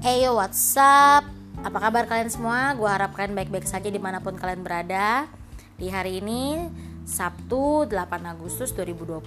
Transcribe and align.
Eyo 0.00 0.32
what's 0.32 0.80
up? 0.80 1.28
Apa 1.60 1.76
kabar 1.76 2.08
kalian 2.08 2.32
semua? 2.32 2.72
Gue 2.72 2.88
harap 2.88 3.12
kalian 3.12 3.36
baik-baik 3.36 3.68
saja 3.68 3.84
di 3.92 4.00
mana 4.00 4.16
pun 4.16 4.32
kalian 4.32 4.64
berada. 4.64 5.28
Di 5.76 5.92
hari 5.92 6.24
ini 6.24 6.72
Sabtu 7.04 7.84
8 7.84 8.08
Agustus 8.24 8.72
2020 8.72 9.20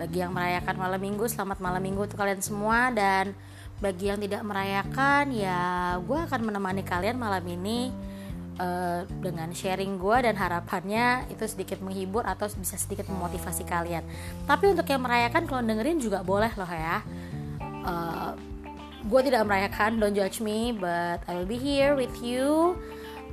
Bagi 0.00 0.24
yang 0.24 0.32
merayakan 0.32 0.80
malam 0.80 0.96
minggu 0.96 1.28
Selamat 1.28 1.60
malam 1.60 1.84
minggu 1.84 2.08
untuk 2.08 2.16
kalian 2.16 2.40
semua. 2.40 2.88
Dan 2.88 3.36
bagi 3.76 4.08
yang 4.08 4.16
tidak 4.16 4.48
merayakan 4.48 5.36
Ya 5.36 6.00
gue 6.00 6.18
akan 6.24 6.40
menemani 6.40 6.80
kalian 6.80 7.20
malam 7.20 7.44
ini 7.44 7.92
uh, 8.56 9.04
Dengan 9.20 9.52
sharing 9.52 10.00
gue 10.00 10.16
dan 10.24 10.40
harapannya 10.40 11.28
Itu 11.28 11.44
sedikit 11.44 11.84
menghibur 11.84 12.24
atau 12.24 12.48
bisa 12.48 12.80
sedikit 12.80 13.12
memotivasi 13.12 13.68
kalian. 13.68 14.08
Tapi 14.48 14.72
untuk 14.72 14.88
yang 14.88 15.04
merayakan 15.04 15.44
kalau 15.44 15.60
dengerin 15.60 16.00
juga 16.00 16.24
boleh 16.24 16.56
loh 16.56 16.72
ya. 16.72 17.04
Uh, 17.84 18.55
gue 19.06 19.20
tidak 19.22 19.46
merayakan 19.46 20.02
don't 20.02 20.18
judge 20.18 20.42
me 20.42 20.74
but 20.74 21.22
I 21.30 21.38
will 21.38 21.48
be 21.48 21.58
here 21.58 21.94
with 21.94 22.12
you. 22.18 22.74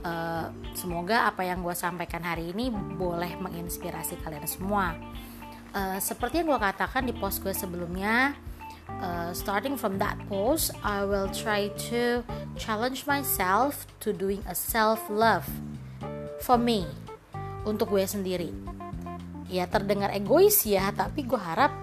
Uh, 0.03 0.51
semoga 0.75 1.31
apa 1.31 1.47
yang 1.47 1.63
gue 1.63 1.73
sampaikan 1.73 2.21
hari 2.21 2.51
ini 2.51 2.69
boleh 2.71 3.39
menginspirasi 3.41 4.21
kalian 4.21 4.45
semua. 4.45 4.93
Uh, 5.73 5.97
seperti 5.97 6.43
yang 6.43 6.53
gue 6.53 6.61
katakan 6.61 7.09
di 7.09 7.15
post 7.17 7.41
gue 7.41 7.55
sebelumnya 7.55 8.37
uh, 9.01 9.33
starting 9.33 9.73
from 9.73 9.97
that 9.97 10.13
post 10.29 10.69
I 10.85 11.01
will 11.07 11.31
try 11.33 11.73
to 11.89 12.21
challenge 12.53 13.09
myself 13.09 13.89
to 14.05 14.13
doing 14.13 14.45
a 14.45 14.53
self 14.53 15.01
love 15.09 15.49
for 16.45 16.61
me 16.61 16.85
untuk 17.65 17.97
gue 17.97 18.05
sendiri. 18.05 18.53
Ya 19.49 19.65
terdengar 19.65 20.13
egois 20.13 20.61
ya 20.67 20.93
tapi 20.93 21.25
gue 21.25 21.39
harap 21.39 21.82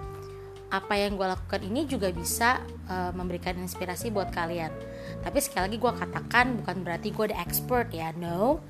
apa 0.71 0.95
yang 0.95 1.19
gue 1.19 1.27
lakukan 1.27 1.61
ini 1.67 1.83
juga 1.83 2.07
bisa 2.15 2.63
uh, 2.87 3.11
memberikan 3.11 3.59
inspirasi 3.59 4.07
buat 4.09 4.31
kalian. 4.31 4.71
Tapi 5.19 5.37
sekali 5.43 5.67
lagi 5.67 5.77
gue 5.77 5.91
katakan 5.91 6.45
bukan 6.63 6.75
berarti 6.87 7.11
gue 7.11 7.35
the 7.35 7.37
expert 7.37 7.91
ya, 7.91 8.15
no. 8.15 8.63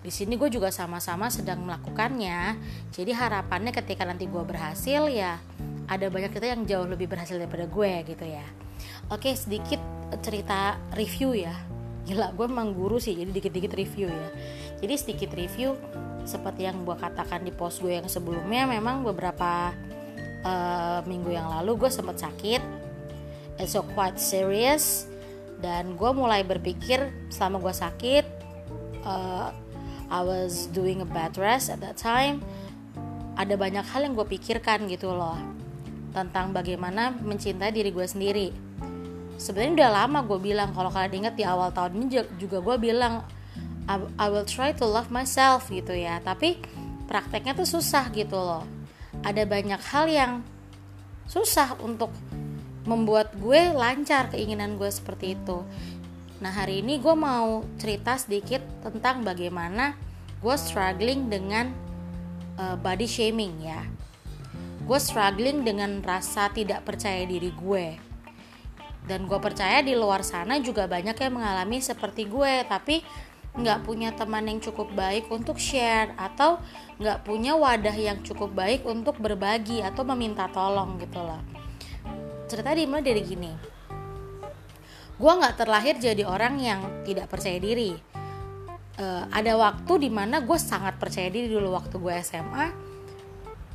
Di 0.00 0.12
sini 0.12 0.36
gue 0.36 0.52
juga 0.52 0.68
sama-sama 0.68 1.32
sedang 1.32 1.64
melakukannya. 1.64 2.60
Jadi 2.92 3.12
harapannya 3.16 3.72
ketika 3.72 4.04
nanti 4.04 4.28
gue 4.28 4.44
berhasil 4.44 5.08
ya 5.08 5.40
ada 5.90 6.06
banyak 6.06 6.30
kita 6.30 6.54
yang 6.54 6.62
jauh 6.68 6.86
lebih 6.86 7.10
berhasil 7.10 7.34
daripada 7.34 7.66
gue 7.66 7.92
gitu 8.06 8.24
ya. 8.24 8.46
Oke 9.10 9.34
sedikit 9.34 9.80
cerita 10.22 10.78
review 10.94 11.34
ya. 11.34 11.52
Gila 12.08 12.32
gue 12.32 12.46
emang 12.48 12.72
guru 12.72 12.96
sih 12.96 13.12
jadi 13.12 13.28
dikit-dikit 13.28 13.72
review 13.76 14.08
ya. 14.08 14.28
Jadi 14.80 14.94
sedikit 14.96 15.36
review 15.36 15.76
seperti 16.24 16.64
yang 16.64 16.84
gue 16.86 16.96
katakan 16.96 17.44
di 17.44 17.52
post 17.52 17.84
gue 17.84 17.96
yang 17.96 18.08
sebelumnya 18.08 18.64
memang 18.64 19.04
beberapa 19.04 19.74
uh, 20.44 21.00
minggu 21.04 21.32
yang 21.32 21.48
lalu 21.48 21.86
gue 21.86 21.90
sempat 21.92 22.20
sakit. 22.20 22.62
It's 23.60 23.76
so 23.76 23.84
quite 23.84 24.16
serious. 24.16 25.04
Dan 25.60 25.96
gue 26.00 26.10
mulai 26.16 26.40
berpikir 26.40 27.12
selama 27.28 27.60
gue 27.60 27.74
sakit 27.76 28.24
uh, 29.04 29.52
I 30.10 30.20
was 30.24 30.66
doing 30.72 31.04
a 31.04 31.08
bad 31.08 31.36
rest 31.36 31.68
at 31.68 31.84
that 31.84 32.00
time. 32.00 32.40
Ada 33.36 33.54
banyak 33.56 33.84
hal 33.84 34.08
yang 34.08 34.16
gue 34.16 34.26
pikirkan 34.26 34.88
gitu 34.88 35.12
loh 35.12 35.36
tentang 36.10 36.50
bagaimana 36.50 37.14
mencintai 37.14 37.70
diri 37.70 37.92
gue 37.92 38.06
sendiri. 38.08 38.48
Sebenarnya 39.40 39.84
udah 39.84 39.90
lama 40.04 40.18
gue 40.26 40.38
bilang 40.40 40.74
kalau 40.74 40.90
kalian 40.92 41.24
ingat 41.24 41.34
di 41.38 41.44
awal 41.46 41.72
tahun 41.72 41.96
ini 41.96 42.06
juga 42.36 42.58
gue 42.60 42.76
bilang 42.80 43.24
I, 43.88 43.96
I 44.20 44.26
will 44.28 44.44
try 44.44 44.72
to 44.76 44.84
love 44.84 45.08
myself 45.12 45.68
gitu 45.70 45.92
ya. 45.92 46.18
Tapi 46.24 46.58
prakteknya 47.06 47.54
tuh 47.56 47.68
susah 47.68 48.08
gitu 48.12 48.36
loh 48.36 48.79
ada 49.20 49.42
banyak 49.44 49.80
hal 49.92 50.06
yang 50.08 50.32
susah 51.28 51.76
untuk 51.78 52.10
membuat 52.88 53.36
gue 53.36 53.70
lancar 53.76 54.32
keinginan 54.32 54.80
gue 54.80 54.88
seperti 54.88 55.36
itu. 55.36 55.62
Nah 56.40 56.50
hari 56.50 56.80
ini 56.80 56.96
gue 56.96 57.12
mau 57.12 57.62
cerita 57.76 58.16
sedikit 58.16 58.64
tentang 58.80 59.20
bagaimana 59.22 59.94
gue 60.40 60.56
struggling 60.56 61.28
dengan 61.28 61.70
uh, 62.56 62.76
body 62.80 63.04
shaming 63.04 63.60
ya. 63.60 63.84
Gue 64.88 64.96
struggling 64.96 65.62
dengan 65.62 66.00
rasa 66.00 66.48
tidak 66.50 66.82
percaya 66.88 67.22
diri 67.28 67.52
gue. 67.52 68.00
Dan 69.04 69.28
gue 69.28 69.38
percaya 69.38 69.84
di 69.84 69.92
luar 69.92 70.24
sana 70.24 70.58
juga 70.58 70.88
banyak 70.88 71.14
yang 71.14 71.32
mengalami 71.36 71.78
seperti 71.84 72.24
gue, 72.28 72.64
tapi 72.68 73.04
nggak 73.50 73.82
punya 73.82 74.14
teman 74.14 74.46
yang 74.46 74.62
cukup 74.62 74.94
baik 74.94 75.26
untuk 75.26 75.58
share 75.58 76.14
atau 76.14 76.62
nggak 77.02 77.26
punya 77.26 77.58
wadah 77.58 77.94
yang 77.94 78.22
cukup 78.22 78.54
baik 78.54 78.86
untuk 78.86 79.18
berbagi 79.18 79.82
atau 79.82 80.06
meminta 80.06 80.46
tolong 80.54 81.02
gitu 81.02 81.18
loh. 81.18 81.42
Cerita 82.46 82.70
dimulai 82.70 83.02
dari 83.02 83.22
gini? 83.26 83.52
Gue 85.18 85.32
nggak 85.34 85.58
terlahir 85.58 85.98
jadi 85.98 86.22
orang 86.24 86.54
yang 86.62 86.80
tidak 87.02 87.26
percaya 87.26 87.58
diri. 87.58 87.92
Uh, 89.00 89.24
ada 89.32 89.56
waktu 89.56 90.08
di 90.08 90.10
mana 90.12 90.44
gue 90.44 90.58
sangat 90.60 91.00
percaya 91.00 91.32
diri 91.32 91.48
dulu 91.48 91.72
waktu 91.72 91.96
gue 91.96 92.14
SMA 92.20 92.66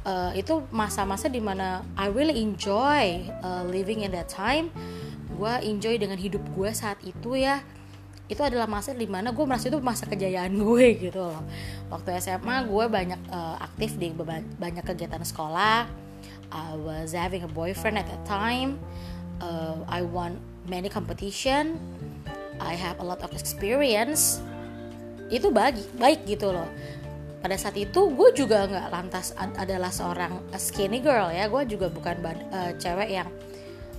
uh, 0.05 0.31
itu 0.37 0.63
masa-masa 0.69 1.27
di 1.27 1.41
mana 1.41 1.81
I 1.97 2.13
really 2.13 2.39
enjoy 2.39 3.25
uh, 3.41 3.65
living 3.67 4.05
in 4.05 4.13
that 4.13 4.29
time. 4.31 4.71
Gue 5.35 5.51
enjoy 5.67 5.99
dengan 5.99 6.15
hidup 6.15 6.45
gue 6.55 6.71
saat 6.71 7.01
itu 7.03 7.35
ya 7.35 7.59
itu 8.25 8.41
adalah 8.41 8.65
masa 8.65 8.97
di 8.97 9.05
mana 9.05 9.29
gue 9.29 9.45
merasa 9.45 9.69
itu 9.69 9.77
masa 9.77 10.09
kejayaan 10.09 10.49
gue 10.57 10.85
gitu 10.97 11.21
loh. 11.21 11.41
Waktu 11.93 12.17
SMA 12.17 12.65
gue 12.65 12.85
banyak 12.89 13.21
uh, 13.29 13.61
aktif 13.61 14.01
di 14.01 14.09
banyak 14.57 14.81
kegiatan 14.81 15.21
sekolah. 15.21 15.85
I 16.49 16.73
was 16.77 17.13
having 17.13 17.45
a 17.45 17.51
boyfriend 17.51 18.01
at 18.01 18.07
that 18.09 18.23
time. 18.25 18.81
Uh, 19.37 19.77
I 19.85 20.01
won 20.01 20.41
many 20.65 20.89
competition. 20.89 21.77
I 22.57 22.73
have 22.73 22.97
a 22.97 23.05
lot 23.05 23.21
of 23.21 23.29
experience. 23.37 24.41
Itu 25.29 25.53
bagi 25.53 25.85
baik 26.01 26.25
gitu 26.25 26.49
loh. 26.49 26.69
Pada 27.45 27.61
saat 27.61 27.77
itu 27.77 28.09
gue 28.09 28.29
juga 28.33 28.65
nggak 28.65 28.87
lantas 28.89 29.37
adalah 29.37 29.93
seorang 29.93 30.49
skinny 30.57 30.97
girl 30.97 31.29
ya. 31.29 31.45
Gue 31.45 31.69
juga 31.69 31.93
bukan 31.93 32.25
uh, 32.49 32.73
cewek 32.81 33.21
yang 33.21 33.29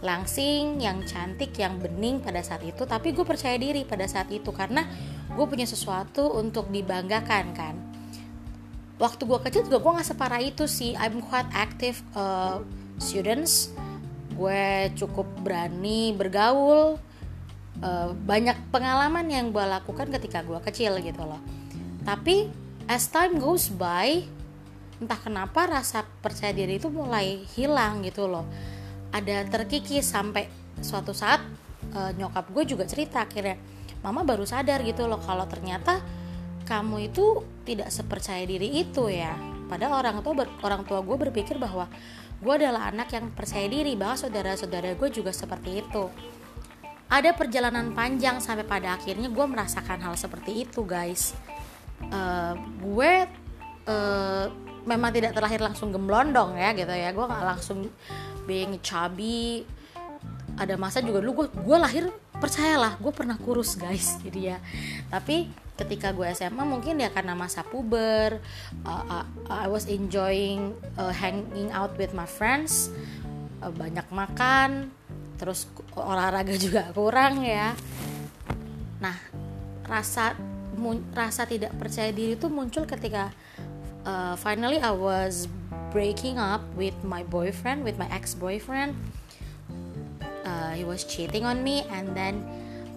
langsing, 0.04 0.80
yang 0.82 1.04
cantik, 1.08 1.56
yang 1.56 1.80
bening 1.80 2.20
pada 2.20 2.44
saat 2.44 2.60
itu, 2.64 2.84
tapi 2.84 3.16
gue 3.16 3.24
percaya 3.24 3.56
diri 3.56 3.84
pada 3.88 4.04
saat 4.04 4.28
itu 4.28 4.52
karena 4.52 4.84
gue 5.32 5.46
punya 5.48 5.64
sesuatu 5.64 6.36
untuk 6.36 6.68
dibanggakan 6.68 7.46
kan. 7.56 7.74
Waktu 8.96 9.28
gue 9.28 9.38
kecil 9.44 9.62
juga 9.68 9.80
gue 9.80 9.92
nggak 10.00 10.08
separah 10.08 10.40
itu 10.40 10.64
sih. 10.64 10.96
I'm 10.96 11.20
quite 11.20 11.48
active 11.52 12.00
uh, 12.16 12.64
students. 12.96 13.72
Gue 14.32 14.88
cukup 14.96 15.28
berani 15.44 16.16
bergaul. 16.16 16.96
Uh, 17.76 18.16
banyak 18.24 18.56
pengalaman 18.72 19.28
yang 19.28 19.52
gue 19.52 19.60
lakukan 19.60 20.08
ketika 20.08 20.40
gue 20.40 20.56
kecil 20.64 20.96
gitu 21.04 21.28
loh. 21.28 21.40
Tapi 22.08 22.48
as 22.88 23.04
time 23.12 23.36
goes 23.36 23.68
by, 23.68 24.24
entah 24.96 25.20
kenapa 25.20 25.68
rasa 25.68 26.08
percaya 26.24 26.56
diri 26.56 26.80
itu 26.80 26.88
mulai 26.88 27.44
hilang 27.52 28.00
gitu 28.00 28.24
loh 28.24 28.48
ada 29.12 29.46
terkikis 29.46 30.10
sampai 30.10 30.48
suatu 30.80 31.16
saat 31.16 31.40
uh, 31.94 32.12
nyokap 32.14 32.50
gue 32.52 32.64
juga 32.76 32.84
cerita 32.84 33.24
akhirnya 33.24 33.56
mama 34.04 34.22
baru 34.22 34.44
sadar 34.44 34.84
gitu 34.84 35.08
loh 35.08 35.18
kalau 35.22 35.48
ternyata 35.48 35.98
kamu 36.66 37.14
itu 37.14 37.46
tidak 37.62 37.94
sepercaya 37.94 38.42
diri 38.42 38.82
itu 38.82 39.06
ya. 39.06 39.32
Padahal 39.70 40.02
orang 40.02 40.18
tua 40.20 40.46
orang 40.66 40.82
tua 40.82 41.00
gue 41.00 41.16
berpikir 41.16 41.56
bahwa 41.62 41.86
gue 42.42 42.52
adalah 42.52 42.90
anak 42.90 43.14
yang 43.14 43.30
percaya 43.32 43.70
diri 43.70 43.94
bahwa 43.94 44.18
saudara-saudara 44.18 44.98
gue 44.98 45.08
juga 45.14 45.30
seperti 45.30 45.86
itu. 45.86 46.10
Ada 47.06 47.38
perjalanan 47.38 47.94
panjang 47.94 48.42
sampai 48.42 48.66
pada 48.66 48.98
akhirnya 48.98 49.30
gue 49.30 49.46
merasakan 49.46 50.02
hal 50.02 50.14
seperti 50.18 50.66
itu 50.66 50.82
guys. 50.82 51.38
Uh, 52.10 52.58
gue 52.82 53.12
uh, 53.86 54.46
memang 54.84 55.10
tidak 55.14 55.32
terlahir 55.38 55.62
langsung 55.62 55.94
gemblondong 55.94 56.58
ya 56.58 56.74
gitu 56.74 56.90
ya. 56.90 57.14
Gue 57.14 57.26
nggak 57.30 57.46
langsung 57.46 57.86
being 58.46 58.78
chubby 58.80 59.66
ada 60.56 60.74
masa 60.80 61.04
juga 61.04 61.20
dulu 61.20 61.44
gue 61.44 61.48
gue 61.52 61.78
lahir 61.78 62.04
percayalah 62.40 62.96
gue 62.96 63.12
pernah 63.12 63.36
kurus 63.36 63.76
guys. 63.76 64.16
Jadi 64.24 64.40
ya 64.54 64.58
tapi 65.12 65.52
ketika 65.76 66.16
gue 66.16 66.24
SMA 66.32 66.64
mungkin 66.64 66.96
ya 66.96 67.12
karena 67.12 67.36
masa 67.36 67.60
puber 67.60 68.40
uh, 68.88 69.04
uh, 69.20 69.26
I 69.52 69.68
was 69.68 69.84
enjoying 69.92 70.72
uh, 70.96 71.12
hanging 71.12 71.68
out 71.76 71.92
with 72.00 72.16
my 72.16 72.24
friends 72.24 72.88
uh, 73.60 73.68
banyak 73.68 74.08
makan 74.08 74.88
terus 75.36 75.68
olahraga 75.92 76.56
juga 76.64 76.88
kurang 76.96 77.44
ya. 77.44 77.76
Nah 79.04 79.16
rasa 79.84 80.32
rasa 81.12 81.48
tidak 81.48 81.72
percaya 81.76 82.12
diri 82.12 82.36
itu 82.36 82.48
muncul 82.48 82.88
ketika 82.88 83.32
uh, 84.04 84.36
finally 84.40 84.80
I 84.80 84.92
was 84.92 85.48
breaking 85.90 86.38
up 86.38 86.62
with 86.74 86.96
my 87.04 87.22
boyfriend, 87.26 87.84
with 87.84 87.98
my 87.98 88.08
ex-boyfriend. 88.08 88.94
Uh, 90.46 90.72
he 90.78 90.84
was 90.84 91.04
cheating 91.04 91.44
on 91.44 91.62
me, 91.62 91.82
and 91.90 92.14
then 92.16 92.42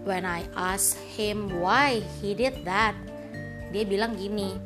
when 0.06 0.26
I 0.26 0.46
asked 0.56 0.98
him 1.18 1.60
why 1.60 2.02
he 2.22 2.34
did 2.34 2.66
that, 2.66 2.94
dia 3.74 3.86
bilang 3.86 4.18
gini, 4.18 4.58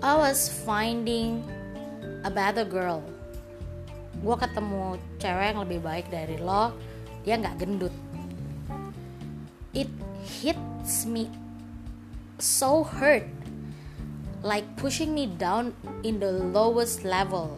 I 0.00 0.16
was 0.16 0.48
finding 0.48 1.44
a 2.24 2.30
better 2.32 2.64
girl. 2.64 3.04
Gue 4.22 4.36
ketemu 4.38 4.98
cewek 5.20 5.46
yang 5.52 5.60
lebih 5.64 5.80
baik 5.84 6.06
dari 6.08 6.36
lo, 6.40 6.72
dia 7.22 7.36
nggak 7.36 7.56
gendut. 7.60 7.94
it 9.72 9.88
hits 10.22 11.06
me 11.06 11.30
so 12.38 12.84
hurt 12.84 13.24
like 14.42 14.66
pushing 14.74 15.14
me 15.14 15.30
down 15.30 15.70
in 16.02 16.18
the 16.18 16.30
lowest 16.50 17.06
level. 17.06 17.56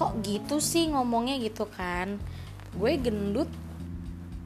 Kok 0.00 0.24
gitu 0.24 0.58
sih 0.58 0.88
ngomongnya 0.88 1.36
gitu 1.40 1.68
kan? 1.68 2.16
Gue 2.72 2.96
gendut 2.96 3.48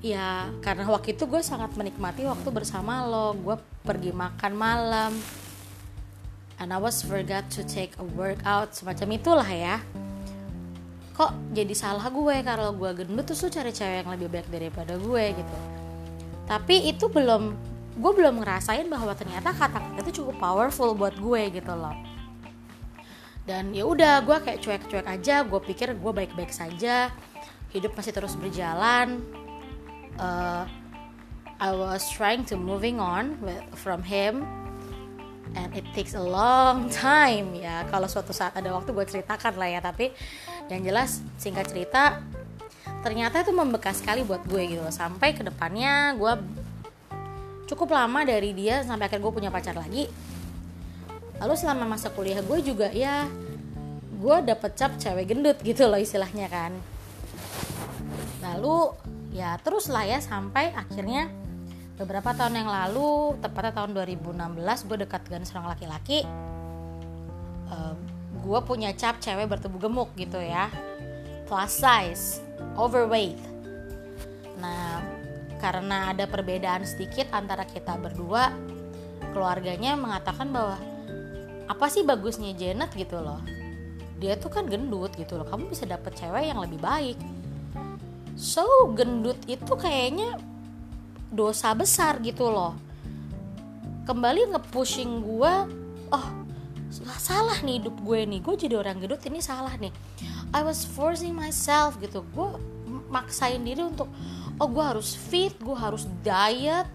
ya 0.04 0.50
karena 0.60 0.84
waktu 0.90 1.16
itu 1.16 1.24
gue 1.24 1.40
sangat 1.40 1.72
menikmati 1.78 2.26
waktu 2.26 2.48
bersama 2.50 3.06
lo. 3.06 3.38
Gue 3.38 3.56
pergi 3.86 4.10
makan 4.10 4.52
malam 4.58 5.12
and 6.58 6.70
I 6.74 6.78
was 6.78 7.02
forgot 7.02 7.46
to 7.54 7.62
take 7.62 7.94
a 8.02 8.06
workout 8.18 8.74
semacam 8.74 9.14
itulah 9.14 9.50
ya. 9.50 9.78
Kok 11.14 11.54
jadi 11.54 11.74
salah 11.78 12.10
gue 12.10 12.36
kalau 12.42 12.74
gue 12.74 12.90
gendut 12.98 13.30
tuh 13.30 13.46
cari 13.46 13.70
cewek 13.70 14.02
yang 14.02 14.10
lebih 14.10 14.28
baik 14.34 14.50
daripada 14.50 14.98
gue 14.98 15.24
gitu. 15.38 15.58
Tapi 16.50 16.90
itu 16.90 17.06
belum 17.06 17.73
gue 17.94 18.12
belum 18.14 18.42
ngerasain 18.42 18.90
bahwa 18.90 19.14
ternyata 19.14 19.54
kata-kata 19.54 20.02
itu 20.02 20.22
cukup 20.22 20.36
powerful 20.42 20.98
buat 20.98 21.14
gue 21.14 21.54
gitu 21.54 21.72
loh. 21.74 21.94
Dan 23.44 23.76
ya 23.76 23.84
udah 23.86 24.24
gue 24.24 24.36
kayak 24.40 24.58
cuek-cuek 24.64 25.06
aja 25.06 25.44
gue 25.44 25.60
pikir 25.62 25.94
gue 25.94 26.12
baik-baik 26.12 26.50
saja 26.50 27.12
hidup 27.70 27.94
masih 27.94 28.10
terus 28.10 28.34
berjalan. 28.34 29.22
Uh, 30.18 30.66
I 31.62 31.70
was 31.70 32.10
trying 32.10 32.42
to 32.50 32.58
moving 32.58 32.98
on 32.98 33.38
with, 33.38 33.62
from 33.78 34.02
him 34.02 34.42
and 35.54 35.70
it 35.70 35.86
takes 35.94 36.18
a 36.18 36.22
long 36.22 36.90
time 36.90 37.54
ya. 37.54 37.86
Kalau 37.86 38.10
suatu 38.10 38.34
saat 38.34 38.58
ada 38.58 38.74
waktu 38.74 38.90
gue 38.90 39.06
ceritakan 39.06 39.54
lah 39.54 39.70
ya 39.70 39.80
tapi 39.84 40.10
yang 40.66 40.82
jelas 40.82 41.22
singkat 41.38 41.70
cerita 41.70 42.24
ternyata 43.04 43.44
itu 43.44 43.52
membekas 43.52 44.00
sekali 44.00 44.24
buat 44.24 44.40
gue 44.48 44.64
gitu 44.64 44.80
sampai 44.88 45.36
ke 45.36 45.44
depannya 45.44 46.16
gue 46.16 46.32
cukup 47.64 47.96
lama 47.96 48.24
dari 48.24 48.52
dia 48.52 48.84
sampai 48.84 49.08
akhirnya 49.08 49.24
gue 49.24 49.34
punya 49.34 49.50
pacar 49.52 49.76
lagi. 49.76 50.08
Lalu 51.40 51.54
selama 51.58 51.96
masa 51.96 52.12
kuliah 52.14 52.40
gue 52.40 52.58
juga 52.62 52.88
ya 52.94 53.28
gue 54.24 54.36
dapet 54.40 54.72
cap 54.72 54.96
cewek 54.96 55.28
gendut 55.28 55.58
gitu 55.60 55.84
loh 55.88 56.00
istilahnya 56.00 56.48
kan. 56.48 56.72
Lalu 58.40 58.92
ya 59.34 59.58
terus 59.60 59.90
lah 59.90 60.06
ya 60.06 60.22
sampai 60.22 60.72
akhirnya 60.72 61.28
beberapa 61.94 62.34
tahun 62.34 62.64
yang 62.64 62.70
lalu 62.70 63.38
tepatnya 63.38 63.72
tahun 63.82 63.90
2016 63.94 64.88
gue 64.90 64.96
dekat 65.06 65.20
dengan 65.30 65.42
seorang 65.46 65.70
laki-laki 65.70 66.26
uh, 67.70 67.94
gue 68.44 68.60
punya 68.66 68.90
cap 68.98 69.22
cewek 69.22 69.48
bertubuh 69.48 69.88
gemuk 69.88 70.10
gitu 70.16 70.40
ya. 70.40 70.68
Plus 71.44 71.72
size 71.76 72.40
overweight. 72.76 73.36
Nah 74.58 75.13
karena 75.58 76.12
ada 76.14 76.26
perbedaan 76.26 76.82
sedikit 76.86 77.30
antara 77.30 77.64
kita 77.64 77.96
berdua 77.98 78.54
keluarganya 79.34 79.98
mengatakan 79.98 80.50
bahwa 80.54 80.78
apa 81.64 81.86
sih 81.88 82.04
bagusnya 82.04 82.52
Janet? 82.54 82.92
gitu 82.94 83.18
loh. 83.18 83.40
Dia 84.20 84.38
tuh 84.38 84.52
kan 84.52 84.68
gendut 84.68 85.12
gitu 85.18 85.36
loh 85.40 85.46
kamu 85.48 85.72
bisa 85.74 85.84
dapet 85.88 86.14
cewek 86.14 86.52
yang 86.52 86.60
lebih 86.62 86.78
baik. 86.78 87.18
So 88.38 88.66
gendut 88.94 89.38
itu 89.46 89.72
kayaknya 89.74 90.38
dosa 91.34 91.74
besar 91.74 92.22
gitu 92.22 92.46
loh. 92.50 92.78
Kembali 94.04 94.54
nge-pushing 94.54 95.24
gue 95.24 95.52
oh 96.12 96.26
salah 97.18 97.58
nih 97.64 97.82
hidup 97.82 97.96
gue 98.06 98.20
nih 98.22 98.38
gue 98.38 98.54
jadi 98.54 98.74
orang 98.78 99.02
gendut 99.02 99.22
ini 99.26 99.42
salah 99.42 99.74
nih. 99.80 99.90
I 100.54 100.62
was 100.62 100.86
forcing 100.86 101.34
myself 101.34 101.98
gitu. 101.98 102.22
Gue 102.30 102.54
maksain 103.10 103.62
diri 103.62 103.82
untuk 103.82 104.06
oh 104.62 104.68
gue 104.70 104.84
harus 104.84 105.18
fit 105.18 105.54
gue 105.58 105.74
harus 105.74 106.06
diet 106.22 106.86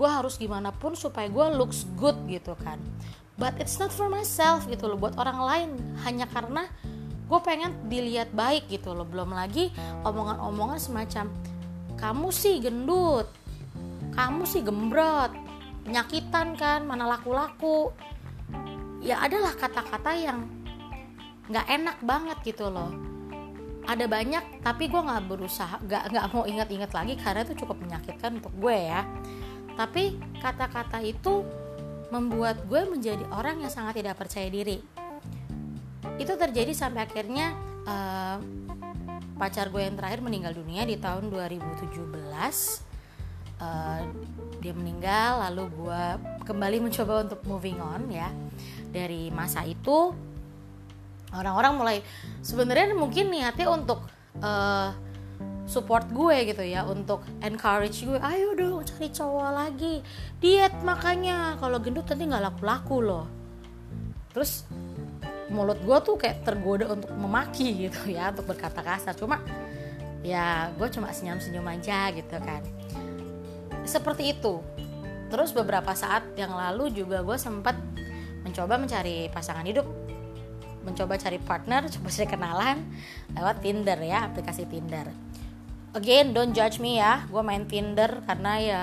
gue 0.00 0.08
harus 0.08 0.40
gimana 0.40 0.72
pun 0.72 0.96
supaya 0.96 1.28
gue 1.28 1.46
looks 1.60 1.84
good 2.00 2.16
gitu 2.24 2.56
kan. 2.56 2.80
But 3.36 3.60
it's 3.60 3.76
not 3.76 3.92
for 3.92 4.08
myself 4.08 4.64
gitu 4.64 4.88
loh 4.88 4.96
buat 4.96 5.16
orang 5.20 5.38
lain. 5.44 5.70
Hanya 6.08 6.24
karena 6.24 6.64
gue 7.28 7.40
pengen 7.44 7.76
dilihat 7.92 8.32
baik 8.32 8.72
gitu 8.72 8.96
loh. 8.96 9.04
Belum 9.04 9.28
lagi 9.28 9.68
omongan-omongan 10.08 10.80
semacam 10.80 11.28
kamu 12.00 12.32
sih 12.32 12.64
gendut 12.64 13.28
kamu 14.16 14.48
sih 14.48 14.64
gembrot 14.64 15.36
penyakitan 15.84 16.56
kan 16.56 16.80
mana 16.88 17.04
laku-laku. 17.04 17.92
Ya 19.04 19.20
adalah 19.20 19.52
kata-kata 19.52 20.16
yang 20.16 20.48
nggak 21.52 21.66
enak 21.66 21.96
banget 22.04 22.38
gitu 22.56 22.72
loh 22.72 23.09
ada 23.90 24.06
banyak 24.06 24.62
tapi 24.62 24.86
gue 24.86 25.02
nggak 25.02 25.26
berusaha 25.26 25.82
nggak 25.82 26.14
nggak 26.14 26.26
mau 26.30 26.46
ingat-ingat 26.46 26.90
lagi 26.94 27.18
karena 27.18 27.42
itu 27.42 27.54
cukup 27.66 27.82
menyakitkan 27.82 28.38
untuk 28.38 28.54
gue 28.54 28.76
ya. 28.78 29.02
Tapi 29.74 30.14
kata-kata 30.38 31.02
itu 31.02 31.42
membuat 32.14 32.62
gue 32.70 32.86
menjadi 32.86 33.26
orang 33.34 33.58
yang 33.58 33.72
sangat 33.72 33.98
tidak 33.98 34.14
percaya 34.14 34.46
diri. 34.46 34.78
Itu 36.22 36.38
terjadi 36.38 36.70
sampai 36.70 37.10
akhirnya 37.10 37.50
uh, 37.86 38.38
pacar 39.34 39.72
gue 39.74 39.82
yang 39.82 39.98
terakhir 39.98 40.20
meninggal 40.22 40.54
dunia 40.54 40.86
di 40.86 40.94
tahun 41.00 41.32
2017 41.32 41.90
uh, 43.58 44.00
dia 44.60 44.74
meninggal 44.76 45.48
lalu 45.48 45.64
gue 45.80 46.04
kembali 46.44 46.78
mencoba 46.78 47.24
untuk 47.26 47.40
moving 47.48 47.80
on 47.82 48.06
ya. 48.06 48.30
Dari 48.90 49.30
masa 49.34 49.66
itu 49.66 50.14
orang-orang 51.34 51.72
mulai 51.78 51.96
sebenarnya 52.42 52.94
mungkin 52.94 53.30
niatnya 53.30 53.70
untuk 53.70 54.02
uh, 54.42 54.90
support 55.70 56.10
gue 56.10 56.50
gitu 56.50 56.66
ya 56.66 56.82
untuk 56.82 57.22
encourage 57.46 58.02
gue 58.02 58.18
ayo 58.18 58.58
dong 58.58 58.82
cari 58.82 59.06
cowok 59.14 59.50
lagi 59.54 60.02
diet 60.42 60.74
makanya 60.82 61.54
kalau 61.62 61.78
gendut 61.78 62.10
nanti 62.10 62.26
nggak 62.26 62.44
laku-laku 62.50 62.96
loh. 62.98 63.26
Terus 64.34 64.66
mulut 65.50 65.78
gue 65.82 65.98
tuh 66.02 66.14
kayak 66.18 66.46
tergoda 66.46 66.90
untuk 66.90 67.10
memaki 67.14 67.86
gitu 67.86 68.10
ya 68.10 68.34
untuk 68.34 68.50
berkata 68.50 68.82
kasar. 68.82 69.14
Cuma 69.14 69.42
ya 70.26 70.74
gue 70.74 70.88
cuma 70.90 71.14
senyum-senyum 71.14 71.66
aja 71.70 72.10
gitu 72.14 72.36
kan. 72.42 72.62
Seperti 73.86 74.34
itu. 74.34 74.58
Terus 75.30 75.54
beberapa 75.54 75.94
saat 75.94 76.26
yang 76.34 76.50
lalu 76.50 76.90
juga 76.90 77.22
gue 77.22 77.38
sempat 77.38 77.78
mencoba 78.42 78.74
mencari 78.80 79.30
pasangan 79.30 79.62
hidup 79.62 79.86
mencoba 80.82 81.20
cari 81.20 81.36
partner 81.40 81.88
coba 81.88 82.08
cari 82.08 82.28
kenalan 82.28 82.76
lewat 83.36 83.56
Tinder 83.60 83.98
ya 84.00 84.28
aplikasi 84.28 84.64
Tinder. 84.64 85.12
Again 85.92 86.32
don't 86.32 86.54
judge 86.54 86.80
me 86.80 86.96
ya 86.96 87.26
gue 87.28 87.42
main 87.44 87.66
Tinder 87.68 88.24
karena 88.24 88.52
ya 88.60 88.80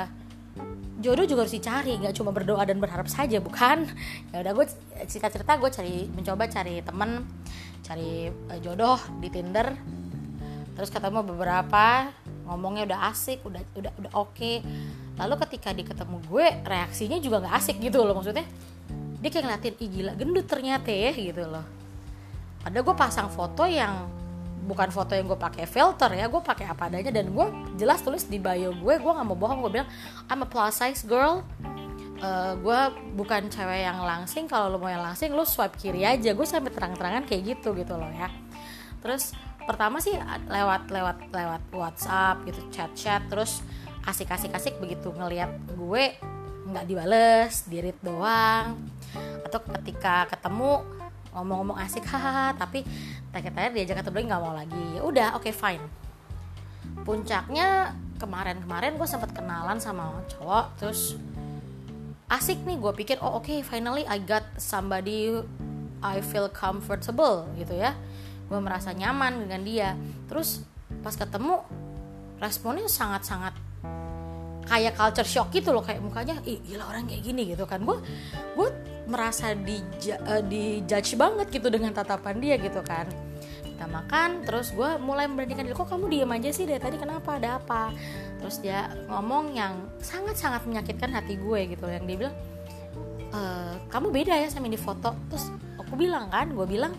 jodoh 0.98 1.25
juga 1.29 1.45
harus 1.45 1.53
dicari 1.53 1.93
nggak 1.98 2.13
cuma 2.17 2.33
berdoa 2.33 2.65
dan 2.65 2.77
berharap 2.77 3.10
saja 3.10 3.41
bukan? 3.41 3.89
Ya 4.33 4.45
udah 4.45 4.53
gue 4.53 4.65
cerita 5.10 5.31
cerita 5.33 5.57
gue 5.57 5.69
cari 5.69 6.05
mencoba 6.12 6.45
cari 6.50 6.83
temen 6.86 7.25
cari 7.81 8.29
uh, 8.29 8.60
jodoh 8.62 9.00
di 9.17 9.29
Tinder. 9.33 9.74
Terus 10.77 10.93
ketemu 10.93 11.25
beberapa 11.25 12.13
ngomongnya 12.45 12.93
udah 12.93 13.00
asik 13.10 13.41
udah 13.41 13.62
udah 13.74 13.91
udah 13.98 14.12
oke. 14.13 14.33
Okay. 14.38 14.57
lalu 15.17 15.33
ketika 15.50 15.74
diketemu 15.74 16.17
gue 16.29 16.45
reaksinya 16.62 17.17
juga 17.17 17.41
nggak 17.41 17.55
asik 17.57 17.81
gitu 17.81 18.05
loh 18.05 18.13
maksudnya. 18.13 18.45
Dia 19.17 19.29
kayak 19.33 19.43
ngeliatin 19.50 19.75
ih 19.81 19.89
gila 19.89 20.12
gendut 20.13 20.45
ternyata 20.45 20.93
ya 20.93 21.10
gitu 21.10 21.41
loh 21.41 21.76
padahal 22.61 22.83
gue 22.83 22.95
pasang 22.97 23.27
foto 23.29 23.63
yang 23.67 24.09
bukan 24.67 24.91
foto 24.91 25.15
yang 25.15 25.31
gue 25.31 25.39
pakai 25.39 25.63
filter 25.63 26.11
ya 26.11 26.27
gue 26.27 26.41
pakai 26.43 26.67
apa 26.67 26.91
adanya. 26.91 27.09
Dan 27.15 27.31
gue 27.31 27.47
jelas 27.79 28.03
tulis 28.03 28.27
di 28.27 28.37
bio 28.37 28.75
gue 28.75 28.93
gue 28.99 29.11
nggak 29.15 29.27
mau 29.27 29.39
bohong 29.39 29.63
gue 29.63 29.79
bilang 29.79 29.89
I'm 30.27 30.43
a 30.43 30.47
plus 30.47 30.77
size 30.77 31.07
girl. 31.07 31.41
Uh, 32.17 32.57
gue 32.59 32.79
bukan 33.13 33.45
cewek 33.47 33.85
yang 33.85 34.01
langsing 34.01 34.49
kalau 34.49 34.73
lo 34.73 34.81
mau 34.81 34.89
yang 34.89 35.05
langsing 35.05 35.31
lo 35.31 35.47
swipe 35.47 35.79
kiri 35.79 36.03
aja. 36.03 36.35
Gue 36.35 36.43
sampai 36.43 36.73
terang-terangan 36.73 37.23
kayak 37.23 37.57
gitu 37.57 37.71
gitu 37.77 37.95
loh 37.95 38.09
ya. 38.11 38.27
Terus 38.99 39.31
pertama 39.63 40.03
sih 40.03 40.15
lewat 40.47 40.91
lewat 40.91 41.17
lewat 41.31 41.63
WhatsApp 41.71 42.43
gitu 42.47 42.59
chat-chat 42.71 43.27
terus 43.27 43.59
asik-asik 44.07 44.55
asik 44.55 44.79
begitu 44.79 45.11
ngelihat 45.11 45.51
gue 45.75 46.15
nggak 46.67 46.85
dibales 46.89 47.63
dirit 47.71 47.95
doang. 48.03 48.75
Atau 49.47 49.63
ketika 49.79 50.27
ketemu 50.27 50.83
ngomong-ngomong 51.36 51.77
asik 51.81 52.05
hahaha 52.07 52.55
tapi 52.55 52.84
tanya-tanya 53.31 53.69
diajak 53.75 54.03
ketemu 54.03 54.15
lagi 54.15 54.27
nggak 54.27 54.41
mau 54.41 54.53
lagi. 54.55 54.84
Ya 54.98 55.01
udah 55.03 55.27
oke 55.36 55.50
okay, 55.50 55.53
fine. 55.53 55.84
Puncaknya 57.03 57.96
kemarin-kemarin 58.17 58.98
gue 58.98 59.07
sempat 59.07 59.31
kenalan 59.31 59.77
sama 59.77 60.25
cowok 60.34 60.65
terus 60.81 61.15
asik 62.27 62.60
nih 62.67 62.75
gue 62.75 62.93
pikir 62.98 63.17
oh 63.24 63.39
oke 63.39 63.48
okay, 63.48 63.60
finally 63.63 64.03
I 64.03 64.19
got 64.19 64.43
somebody 64.60 65.31
I 66.03 66.22
feel 66.22 66.50
comfortable 66.51 67.50
gitu 67.57 67.77
ya. 67.77 67.93
Gue 68.48 68.60
merasa 68.62 68.93
nyaman 68.93 69.48
dengan 69.48 69.62
dia. 69.63 69.89
Terus 70.29 70.63
pas 71.03 71.13
ketemu 71.13 71.62
responnya 72.38 72.86
sangat-sangat 72.86 73.53
kayak 74.67 75.00
culture 75.00 75.25
shock 75.25 75.48
gitu 75.55 75.72
loh 75.72 75.79
kayak 75.79 76.03
mukanya 76.03 76.38
ih 76.43 76.60
gila 76.60 76.91
orang 76.91 77.07
kayak 77.07 77.24
gini 77.24 77.55
gitu 77.55 77.63
kan. 77.63 77.81
Gue 77.81 77.98
gue 78.55 78.69
merasa 79.07 79.55
di 79.55 79.79
uh, 80.11 80.43
di 80.43 80.83
judge 80.83 81.15
banget 81.15 81.47
gitu 81.49 81.71
dengan 81.71 81.95
tatapan 81.95 82.37
dia 82.37 82.59
gitu 82.59 82.83
kan. 82.83 83.07
Kita 83.63 83.87
makan 83.87 84.43
terus 84.43 84.75
gue 84.75 84.99
mulai 84.99 85.25
memberanikan 85.31 85.63
diri 85.63 85.75
kok 85.75 85.87
kamu 85.87 86.05
diem 86.11 86.31
aja 86.35 86.49
sih? 86.51 86.67
Dari 86.67 86.81
tadi 86.81 86.99
kenapa? 86.99 87.39
Ada 87.39 87.57
apa? 87.57 87.95
Terus 88.43 88.59
dia 88.59 88.91
ngomong 89.07 89.55
yang 89.55 89.73
sangat 90.03 90.35
sangat 90.35 90.67
menyakitkan 90.67 91.09
hati 91.15 91.39
gue 91.39 91.73
gitu 91.73 91.85
yang 91.87 92.03
dia 92.05 92.17
bilang 92.27 92.35
e, 93.31 93.41
kamu 93.87 94.07
beda 94.11 94.33
ya 94.33 94.49
sama 94.51 94.67
di 94.67 94.81
foto. 94.81 95.13
Terus 95.31 95.53
aku 95.77 95.93
bilang 95.95 96.27
kan 96.27 96.51
gue 96.51 96.67
bilang 96.67 96.93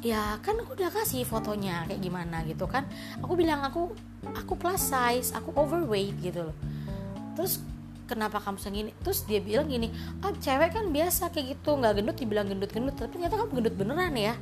ya 0.00 0.40
kan 0.40 0.56
aku 0.56 0.80
udah 0.80 0.88
kasih 0.88 1.28
fotonya 1.28 1.84
kayak 1.90 2.00
gimana 2.00 2.46
gitu 2.46 2.64
kan. 2.70 2.88
Aku 3.20 3.36
bilang 3.36 3.60
aku 3.66 3.92
aku 4.32 4.54
plus 4.56 4.80
size 4.80 5.34
aku 5.34 5.50
overweight 5.58 6.14
gitu 6.22 6.48
loh. 6.50 6.56
Terus 7.34 7.58
kenapa 8.10 8.42
kamu 8.42 8.58
segini? 8.58 8.90
Terus 9.06 9.22
dia 9.22 9.38
bilang 9.38 9.70
gini 9.70 9.94
ah 10.26 10.34
cewek 10.34 10.74
kan 10.74 10.90
biasa 10.90 11.30
kayak 11.30 11.54
gitu 11.54 11.78
nggak 11.78 12.02
gendut 12.02 12.16
dibilang 12.18 12.50
gendut 12.50 12.74
gendut 12.74 12.98
tapi 12.98 13.14
ternyata 13.14 13.38
kamu 13.38 13.62
gendut 13.62 13.74
beneran 13.78 14.14
ya. 14.18 14.34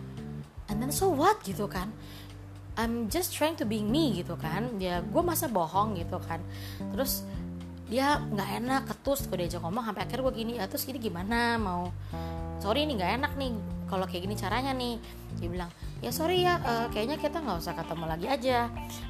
And 0.72 0.80
then 0.80 0.88
so 0.88 1.12
what 1.12 1.44
gitu 1.44 1.68
kan? 1.68 1.92
I'm 2.78 3.10
just 3.10 3.34
trying 3.34 3.58
to 3.58 3.66
be 3.66 3.84
me 3.84 4.16
gitu 4.16 4.38
kan? 4.40 4.80
Ya 4.80 5.04
gue 5.04 5.22
masa 5.24 5.50
bohong 5.50 5.98
gitu 6.00 6.16
kan? 6.24 6.40
Terus 6.94 7.26
dia 7.88 8.20
nggak 8.20 8.48
enak 8.64 8.82
ketus 8.88 9.28
gue 9.28 9.36
diajak 9.44 9.64
ngomong 9.64 9.80
sampai 9.80 10.04
akhir 10.04 10.20
gue 10.20 10.32
gini 10.32 10.52
ya 10.56 10.64
terus 10.70 10.88
gini 10.88 10.96
gimana? 11.02 11.58
Mau 11.58 11.92
sorry 12.62 12.88
ini 12.88 12.96
nggak 12.96 13.12
enak 13.20 13.32
nih 13.36 13.50
kalau 13.90 14.04
kayak 14.08 14.24
gini 14.30 14.34
caranya 14.38 14.72
nih. 14.72 14.96
Dia 15.42 15.48
bilang 15.50 15.70
ya 15.98 16.14
sorry 16.14 16.46
ya 16.46 16.62
uh, 16.62 16.86
kayaknya 16.94 17.18
kita 17.18 17.42
nggak 17.42 17.58
usah 17.58 17.74
ketemu 17.74 18.04
lagi 18.06 18.26
aja. 18.30 18.58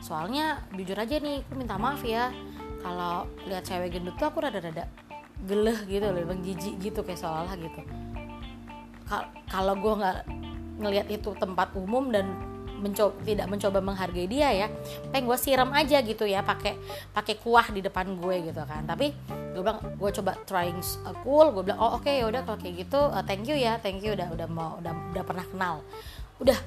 Soalnya 0.00 0.64
jujur 0.72 0.96
aja 0.96 1.20
nih 1.20 1.44
aku 1.44 1.52
minta 1.58 1.76
maaf 1.76 2.00
ya 2.06 2.32
kalau 2.82 3.26
lihat 3.46 3.64
cewek 3.66 3.98
gendut 3.98 4.14
tuh 4.16 4.30
aku 4.30 4.38
rada-rada 4.42 4.86
geleh 5.46 5.78
gitu 5.86 6.02
loh 6.02 6.22
bang 6.26 6.40
jijik 6.42 6.74
gitu 6.82 7.00
kayak 7.06 7.20
seolah 7.20 7.54
gitu. 7.58 7.80
Kalau 9.48 9.74
gue 9.78 9.94
nggak 9.98 10.18
ngelihat 10.82 11.08
itu 11.10 11.30
tempat 11.38 11.74
umum 11.78 12.10
dan 12.10 12.26
mencoba 12.78 13.14
tidak 13.26 13.46
mencoba 13.50 13.82
menghargai 13.82 14.30
dia 14.30 14.54
ya 14.54 14.66
pengen 15.10 15.26
gue 15.26 15.38
siram 15.38 15.74
aja 15.74 15.98
gitu 15.98 16.22
ya 16.22 16.46
pakai 16.46 16.78
pakai 17.10 17.34
kuah 17.42 17.66
di 17.74 17.82
depan 17.82 18.18
gue 18.18 18.50
gitu 18.50 18.62
kan. 18.66 18.86
Tapi 18.86 19.14
gue 19.54 19.62
bilang 19.62 19.82
gue 19.82 20.10
coba 20.22 20.38
trying 20.46 20.78
uh, 21.06 21.14
cool 21.26 21.50
gue 21.50 21.66
bilang 21.66 21.82
oh 21.82 21.98
oke 21.98 22.06
okay, 22.06 22.22
ya 22.22 22.30
udah 22.30 22.46
kalau 22.46 22.58
kayak 22.58 22.86
gitu 22.86 22.98
uh, 22.98 23.22
thank 23.26 23.46
you 23.50 23.58
ya 23.58 23.78
thank 23.82 23.98
you 24.02 24.14
udah 24.14 24.30
udah 24.30 24.46
mau 24.46 24.78
udah 24.78 24.94
udah 25.14 25.24
pernah 25.26 25.46
kenal. 25.46 25.74
Udah. 26.38 26.58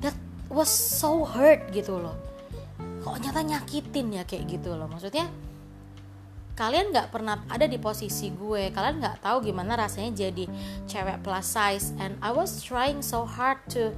That 0.00 0.16
was 0.48 0.72
so 0.72 1.24
hurt 1.24 1.68
gitu 1.72 2.00
loh 2.00 2.16
kok 3.00 3.16
nyata 3.20 3.40
nyakitin 3.40 4.20
ya 4.20 4.22
kayak 4.28 4.44
gitu 4.46 4.76
loh. 4.76 4.86
Maksudnya 4.86 5.28
kalian 6.54 6.92
nggak 6.92 7.08
pernah 7.08 7.40
ada 7.48 7.64
di 7.64 7.80
posisi 7.80 8.28
gue. 8.28 8.68
Kalian 8.70 9.00
nggak 9.00 9.24
tahu 9.24 9.48
gimana 9.48 9.76
rasanya 9.80 10.28
jadi 10.28 10.44
cewek 10.84 11.24
plus 11.24 11.48
size. 11.48 11.96
And 11.96 12.20
I 12.20 12.30
was 12.30 12.60
trying 12.60 13.00
so 13.00 13.24
hard 13.24 13.60
to 13.72 13.96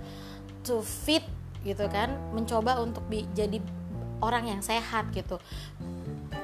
to 0.70 0.80
fit 0.82 1.26
gitu 1.66 1.86
kan. 1.90 2.14
Mencoba 2.30 2.78
untuk 2.78 3.02
bi 3.10 3.26
jadi 3.34 3.58
orang 4.22 4.46
yang 4.46 4.60
sehat 4.62 5.10
gitu. 5.10 5.42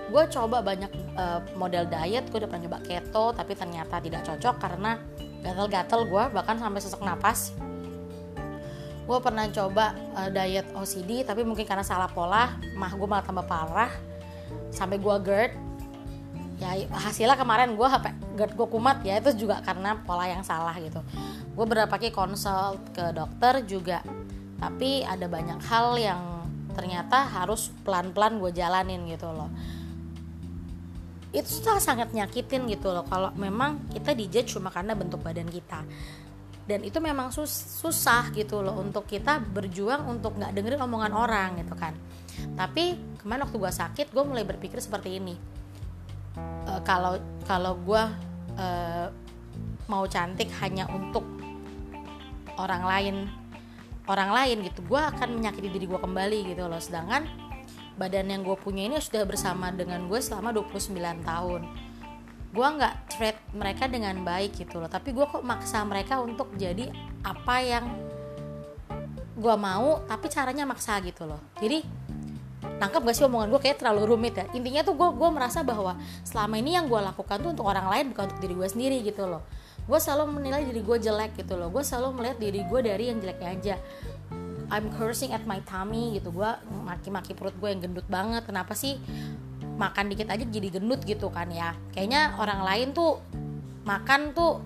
Gue 0.08 0.24
coba 0.32 0.64
banyak 0.64 0.90
uh, 1.14 1.40
model 1.54 1.86
diet. 1.86 2.26
Gue 2.28 2.42
udah 2.42 2.50
pernah 2.50 2.64
coba 2.66 2.78
keto 2.82 3.24
tapi 3.38 3.52
ternyata 3.54 4.02
tidak 4.02 4.26
cocok 4.26 4.56
karena 4.58 4.98
gatal-gatal 5.38 6.02
gue 6.10 6.24
bahkan 6.34 6.58
sampai 6.58 6.80
sesak 6.82 6.98
napas 6.98 7.54
gue 9.08 9.18
pernah 9.24 9.48
coba 9.48 9.96
uh, 10.12 10.28
diet 10.28 10.68
OCD 10.76 11.24
tapi 11.24 11.40
mungkin 11.40 11.64
karena 11.64 11.80
salah 11.80 12.12
pola 12.12 12.60
mah 12.76 12.92
gue 12.92 13.08
malah 13.08 13.24
tambah 13.24 13.48
parah 13.48 13.88
sampai 14.68 15.00
gue 15.00 15.16
GERD. 15.24 15.52
Ya 16.58 16.74
hasilnya 16.90 17.38
kemarin 17.38 17.72
gue 17.72 17.88
HP 17.88 18.04
GERD 18.36 18.52
gue 18.52 18.68
kumat 18.68 19.00
ya 19.00 19.16
itu 19.16 19.32
juga 19.48 19.64
karena 19.64 19.96
pola 20.04 20.28
yang 20.28 20.44
salah 20.44 20.76
gitu. 20.76 21.00
Gue 21.56 21.64
berapa 21.64 21.88
kali 21.88 22.12
konsul 22.12 22.76
ke 22.92 23.16
dokter 23.16 23.64
juga 23.64 24.04
tapi 24.60 25.00
ada 25.08 25.24
banyak 25.24 25.56
hal 25.64 25.96
yang 25.96 26.22
ternyata 26.76 27.24
harus 27.24 27.72
pelan-pelan 27.88 28.36
gue 28.36 28.52
jalanin 28.52 29.08
gitu 29.08 29.32
loh. 29.32 29.48
Itu 31.32 31.64
sangat 31.80 32.12
nyakitin 32.12 32.68
gitu 32.68 32.92
loh 32.92 33.08
kalau 33.08 33.32
memang 33.40 33.88
kita 33.88 34.12
dijudge 34.12 34.52
cuma 34.52 34.68
karena 34.68 34.92
bentuk 34.92 35.24
badan 35.24 35.48
kita 35.48 35.80
dan 36.68 36.84
itu 36.84 37.00
memang 37.00 37.32
sus 37.32 37.48
susah 37.80 38.28
gitu 38.36 38.60
loh 38.60 38.76
untuk 38.76 39.08
kita 39.08 39.40
berjuang 39.40 40.04
untuk 40.04 40.36
nggak 40.36 40.52
dengerin 40.52 40.84
omongan 40.84 41.16
orang 41.16 41.56
gitu 41.64 41.72
kan. 41.72 41.96
Tapi 42.54 43.16
kemarin 43.16 43.48
waktu 43.48 43.56
gue 43.56 43.72
sakit 43.72 44.06
gue 44.12 44.24
mulai 44.28 44.44
berpikir 44.44 44.76
seperti 44.76 45.16
ini. 45.16 45.32
E, 46.68 46.72
kalau 46.84 47.16
kalau 47.48 47.72
gue 47.80 48.02
e, 48.60 48.66
mau 49.88 50.04
cantik 50.04 50.52
hanya 50.60 50.84
untuk 50.92 51.24
orang 52.60 52.84
lain 52.84 53.16
orang 54.04 54.30
lain 54.36 54.68
gitu 54.68 54.84
gue 54.84 55.00
akan 55.00 55.40
menyakiti 55.40 55.72
diri 55.72 55.88
gue 55.88 56.00
kembali 56.04 56.52
gitu 56.52 56.68
loh. 56.68 56.84
Sedangkan 56.84 57.24
badan 57.96 58.28
yang 58.28 58.44
gue 58.44 58.56
punya 58.60 58.92
ini 58.92 59.00
sudah 59.00 59.24
bersama 59.24 59.72
dengan 59.72 60.04
gue 60.04 60.20
selama 60.20 60.52
29 60.52 60.92
tahun 61.24 61.87
gue 62.48 62.68
nggak 62.68 62.94
treat 63.12 63.36
mereka 63.52 63.86
dengan 63.86 64.16
baik 64.24 64.56
gitu 64.56 64.80
loh. 64.80 64.88
Tapi 64.88 65.12
gue 65.12 65.26
kok 65.28 65.44
maksa 65.44 65.84
mereka 65.84 66.20
untuk 66.20 66.52
jadi 66.56 66.88
apa 67.22 67.56
yang 67.60 67.84
gue 69.38 69.54
mau 69.54 70.02
tapi 70.08 70.26
caranya 70.26 70.66
maksa 70.66 70.98
gitu 71.04 71.28
loh. 71.28 71.38
Jadi 71.62 71.84
nangkep 72.78 73.02
gak 73.06 73.16
sih 73.16 73.26
omongan 73.26 73.50
gue 73.54 73.60
kayak 73.62 73.78
terlalu 73.82 74.14
rumit 74.14 74.34
ya. 74.34 74.46
Intinya 74.54 74.82
tuh 74.82 74.94
gue 74.98 75.08
gue 75.14 75.30
merasa 75.30 75.62
bahwa 75.62 75.98
selama 76.26 76.58
ini 76.58 76.74
yang 76.74 76.86
gue 76.90 76.98
lakukan 76.98 77.38
tuh 77.42 77.50
untuk 77.54 77.66
orang 77.66 77.86
lain 77.90 78.10
bukan 78.14 78.30
untuk 78.30 78.40
diri 78.42 78.54
gue 78.54 78.68
sendiri 78.70 78.98
gitu 79.06 79.26
loh. 79.26 79.42
Gue 79.88 79.98
selalu 80.02 80.36
menilai 80.42 80.62
diri 80.68 80.82
gue 80.82 80.96
jelek 81.00 81.38
gitu 81.38 81.54
loh. 81.54 81.70
Gue 81.70 81.82
selalu 81.86 82.18
melihat 82.18 82.36
diri 82.42 82.60
gue 82.66 82.80
dari 82.82 83.04
yang 83.10 83.18
jeleknya 83.22 83.48
aja. 83.54 83.76
I'm 84.68 84.92
cursing 84.92 85.32
at 85.32 85.48
my 85.48 85.64
tummy 85.64 86.20
gitu. 86.20 86.28
Gue 86.28 86.50
maki-maki 86.84 87.32
perut 87.32 87.56
gue 87.56 87.68
yang 87.72 87.80
gendut 87.80 88.04
banget. 88.06 88.44
Kenapa 88.44 88.76
sih 88.76 89.00
makan 89.78 90.10
dikit 90.10 90.28
aja 90.28 90.42
jadi 90.42 90.68
gendut 90.74 91.00
gitu 91.06 91.30
kan 91.30 91.48
ya. 91.48 91.72
Kayaknya 91.94 92.36
orang 92.36 92.60
lain 92.66 92.88
tuh 92.90 93.22
makan 93.86 94.34
tuh 94.34 94.60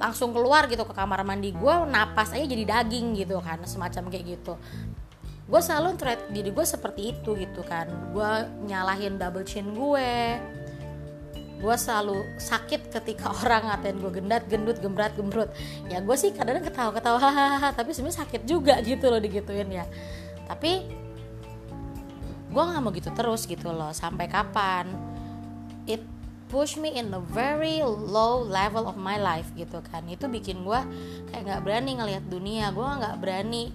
langsung 0.00 0.32
keluar 0.32 0.64
gitu 0.66 0.88
ke 0.88 0.96
kamar 0.96 1.20
mandi 1.22 1.52
gue 1.52 1.74
napas 1.84 2.32
aja 2.32 2.48
jadi 2.48 2.64
daging 2.64 3.20
gitu 3.20 3.36
kan 3.44 3.60
semacam 3.68 4.08
kayak 4.08 4.40
gitu. 4.40 4.56
Gue 5.44 5.60
selalu 5.60 6.00
treat 6.00 6.20
diri 6.32 6.48
gue 6.48 6.64
seperti 6.64 7.12
itu 7.12 7.36
gitu 7.36 7.60
kan. 7.60 7.86
Gue 8.16 8.48
nyalahin 8.64 9.20
double 9.20 9.44
chin 9.44 9.76
gue. 9.76 10.40
Gue 11.60 11.76
selalu 11.76 12.40
sakit 12.40 12.88
ketika 12.88 13.28
orang 13.44 13.68
ngatain 13.68 14.00
gue 14.00 14.12
gendat 14.16 14.48
gendut 14.48 14.80
gembrat 14.80 15.12
gembrut 15.12 15.52
ya 15.92 16.00
gue 16.00 16.16
sih 16.16 16.32
kadang, 16.32 16.56
-kadang 16.56 16.72
ketawa 16.72 16.90
ketawa 16.96 17.18
hahaha 17.28 17.68
tapi 17.76 17.92
sebenarnya 17.92 18.24
sakit 18.24 18.42
juga 18.48 18.80
gitu 18.80 19.12
loh 19.12 19.20
digituin 19.20 19.68
ya. 19.68 19.84
Tapi 20.48 20.99
gue 22.50 22.62
nggak 22.62 22.82
mau 22.82 22.90
gitu 22.90 23.10
terus 23.14 23.46
gitu 23.46 23.70
loh 23.70 23.94
sampai 23.94 24.26
kapan? 24.26 24.90
It 25.86 26.02
push 26.50 26.74
me 26.74 26.90
in 26.98 27.14
a 27.14 27.22
very 27.30 27.78
low 27.86 28.42
level 28.42 28.90
of 28.90 28.98
my 28.98 29.16
life 29.16 29.48
gitu 29.54 29.78
kan. 29.86 30.02
Itu 30.10 30.26
bikin 30.26 30.66
gue 30.66 30.80
kayak 31.30 31.42
nggak 31.46 31.62
berani 31.62 31.90
ngelihat 31.96 32.24
dunia 32.26 32.74
gue 32.74 32.82
nggak 32.82 33.16
berani 33.22 33.70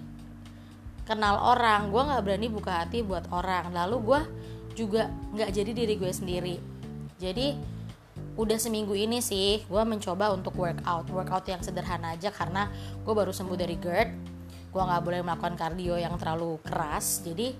kenal 1.08 1.38
orang 1.56 1.88
gue 1.94 2.02
nggak 2.02 2.22
berani 2.22 2.46
buka 2.52 2.84
hati 2.84 3.00
buat 3.00 3.32
orang. 3.32 3.72
Lalu 3.72 3.96
gue 4.04 4.20
juga 4.76 5.08
nggak 5.08 5.50
jadi 5.56 5.70
diri 5.72 5.94
gue 5.96 6.12
sendiri. 6.12 6.56
Jadi 7.16 7.76
udah 8.36 8.60
seminggu 8.60 8.92
ini 8.92 9.24
sih 9.24 9.64
gue 9.64 9.82
mencoba 9.88 10.36
untuk 10.36 10.52
workout. 10.60 11.08
Workout 11.08 11.48
yang 11.48 11.64
sederhana 11.64 12.12
aja 12.12 12.28
karena 12.28 12.68
gue 13.00 13.14
baru 13.16 13.32
sembuh 13.32 13.56
dari 13.56 13.80
GERD. 13.80 14.10
Gue 14.68 14.82
nggak 14.84 15.00
boleh 15.00 15.24
melakukan 15.24 15.56
cardio 15.56 15.96
yang 15.96 16.20
terlalu 16.20 16.60
keras. 16.60 17.24
Jadi 17.24 17.56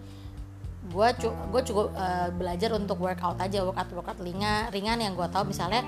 gue 0.86 1.08
cu 1.18 1.28
gue 1.28 1.62
cukup 1.66 1.92
uh, 1.94 2.30
belajar 2.34 2.70
untuk 2.74 3.02
workout 3.02 3.38
aja 3.42 3.62
workout 3.62 3.90
workout 3.92 4.18
ringan 4.22 4.70
ringan. 4.70 5.02
Yang 5.02 5.24
gue 5.24 5.28
tahu 5.30 5.44
misalnya 5.50 5.82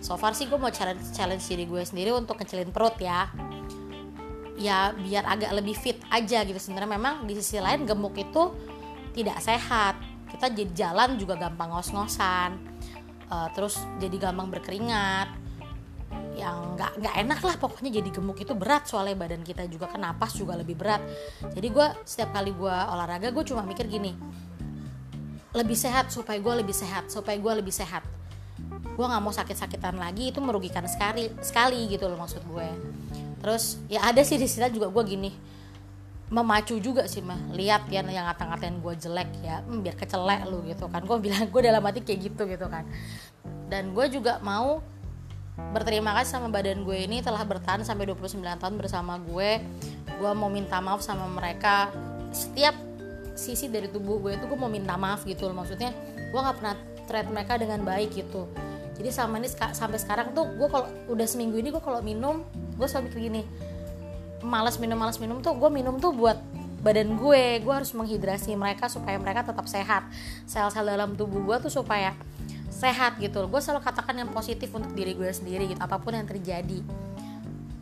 so 0.00 0.16
far 0.16 0.32
sih 0.32 0.48
gue 0.48 0.56
mau 0.56 0.72
challenge 0.72 1.12
challenge 1.12 1.44
diri 1.46 1.66
gue 1.68 1.82
sendiri 1.82 2.10
untuk 2.14 2.38
kecilin 2.40 2.70
perut 2.70 2.96
ya. 2.98 3.28
Ya 4.60 4.92
biar 4.92 5.24
agak 5.24 5.56
lebih 5.56 5.74
fit 5.76 5.98
aja 6.12 6.44
gitu. 6.44 6.58
Sebenarnya 6.60 6.96
memang 6.96 7.14
di 7.24 7.34
sisi 7.38 7.58
lain 7.58 7.88
gemuk 7.88 8.16
itu 8.16 8.52
tidak 9.16 9.40
sehat. 9.42 9.96
Kita 10.30 10.52
jalan 10.54 11.18
juga 11.18 11.34
gampang 11.34 11.74
ngos-ngosan 11.74 12.70
uh, 13.30 13.48
terus 13.54 13.78
jadi 14.02 14.30
gampang 14.30 14.50
berkeringat 14.50 15.30
yang 16.34 16.74
nggak 16.74 16.92
nggak 16.98 17.14
enak 17.26 17.40
lah 17.44 17.54
pokoknya 17.60 18.00
jadi 18.00 18.08
gemuk 18.10 18.38
itu 18.40 18.56
berat 18.56 18.88
soalnya 18.88 19.14
badan 19.14 19.44
kita 19.44 19.68
juga 19.70 19.86
kan 19.86 20.00
napas 20.02 20.34
juga 20.34 20.56
lebih 20.58 20.74
berat. 20.74 21.02
Jadi 21.52 21.68
gue 21.70 21.86
setiap 22.02 22.34
kali 22.34 22.50
gue 22.56 22.74
olahraga 22.74 23.30
gue 23.30 23.44
cuma 23.46 23.62
mikir 23.62 23.86
gini 23.86 24.16
lebih 25.50 25.74
sehat 25.74 26.14
supaya 26.14 26.38
gue 26.38 26.54
lebih 26.62 26.74
sehat 26.74 27.10
supaya 27.10 27.36
gue 27.38 27.52
lebih 27.62 27.74
sehat. 27.74 28.06
Gue 28.94 29.06
nggak 29.06 29.22
mau 29.22 29.34
sakit-sakitan 29.34 29.98
lagi 29.98 30.30
itu 30.30 30.38
merugikan 30.38 30.86
sekali 30.86 31.30
sekali 31.42 31.90
gitu 31.90 32.06
loh 32.06 32.18
maksud 32.18 32.42
gue. 32.46 32.68
Terus 33.40 33.80
ya 33.90 34.06
ada 34.06 34.22
sih 34.22 34.38
di 34.38 34.46
sini 34.46 34.70
juga 34.70 34.90
gue 34.90 35.04
gini 35.06 35.30
memacu 36.30 36.78
juga 36.78 37.10
sih 37.10 37.22
mah. 37.22 37.50
Lihat 37.54 37.90
ya 37.90 38.06
yang 38.06 38.26
ngata-ngatain 38.30 38.78
gue 38.78 38.94
jelek 38.94 39.30
ya 39.42 39.62
hmm, 39.66 39.82
biar 39.82 39.94
kecelek 39.98 40.46
lu 40.46 40.62
gitu 40.70 40.86
kan. 40.86 41.02
Gue 41.02 41.18
bilang 41.18 41.50
gue 41.50 41.60
dalam 41.62 41.82
hati 41.82 42.00
kayak 42.06 42.30
gitu 42.30 42.46
gitu 42.46 42.66
kan. 42.70 42.86
Dan 43.66 43.90
gue 43.90 44.06
juga 44.06 44.38
mau 44.46 44.78
berterima 45.70 46.16
kasih 46.18 46.38
sama 46.38 46.48
badan 46.50 46.82
gue 46.82 46.98
ini 47.06 47.22
telah 47.22 47.44
bertahan 47.46 47.86
sampai 47.86 48.10
29 48.10 48.40
tahun 48.40 48.74
bersama 48.80 49.20
gue. 49.22 49.62
Gue 50.18 50.32
mau 50.34 50.50
minta 50.50 50.82
maaf 50.82 51.00
sama 51.00 51.30
mereka. 51.30 51.92
Setiap 52.34 52.74
sisi 53.38 53.70
dari 53.72 53.88
tubuh 53.88 54.20
gue 54.20 54.36
itu 54.36 54.44
gue 54.44 54.58
mau 54.58 54.70
minta 54.70 54.98
maaf 54.98 55.22
gitu 55.24 55.46
loh. 55.48 55.62
Maksudnya 55.62 55.94
gue 56.16 56.40
nggak 56.40 56.56
pernah 56.58 56.74
treat 57.06 57.26
mereka 57.30 57.58
dengan 57.58 57.80
baik 57.86 58.14
gitu. 58.14 58.50
Jadi 59.00 59.10
sama 59.16 59.40
ini 59.40 59.48
sampai 59.48 59.96
sekarang 59.96 60.36
tuh 60.36 60.44
gue 60.44 60.68
kalau 60.68 60.86
udah 61.08 61.24
seminggu 61.24 61.56
ini 61.56 61.72
gue 61.72 61.80
kalau 61.80 62.04
minum 62.04 62.44
gue 62.76 62.84
selalu 62.84 63.08
mikir 63.08 63.20
gini 63.32 63.42
malas 64.44 64.80
minum 64.80 64.96
malas 64.96 65.20
minum 65.20 65.44
tuh 65.44 65.52
gue 65.56 65.70
minum 65.72 65.96
tuh 66.00 66.12
buat 66.12 66.36
badan 66.80 67.16
gue. 67.16 67.60
Gue 67.60 67.74
harus 67.76 67.92
menghidrasi 67.92 68.56
mereka 68.56 68.88
supaya 68.88 69.20
mereka 69.20 69.44
tetap 69.44 69.68
sehat. 69.68 70.08
Sel-sel 70.48 70.84
dalam 70.84 71.16
tubuh 71.16 71.44
gue 71.44 71.56
tuh 71.68 71.72
supaya 71.72 72.16
sehat 72.80 73.20
gitu 73.20 73.44
gue 73.44 73.60
selalu 73.60 73.84
katakan 73.84 74.16
yang 74.16 74.32
positif 74.32 74.72
untuk 74.72 74.96
diri 74.96 75.12
gue 75.12 75.28
sendiri 75.28 75.68
gitu 75.68 75.80
apa 75.80 76.00
pun 76.00 76.16
yang 76.16 76.24
terjadi. 76.24 76.80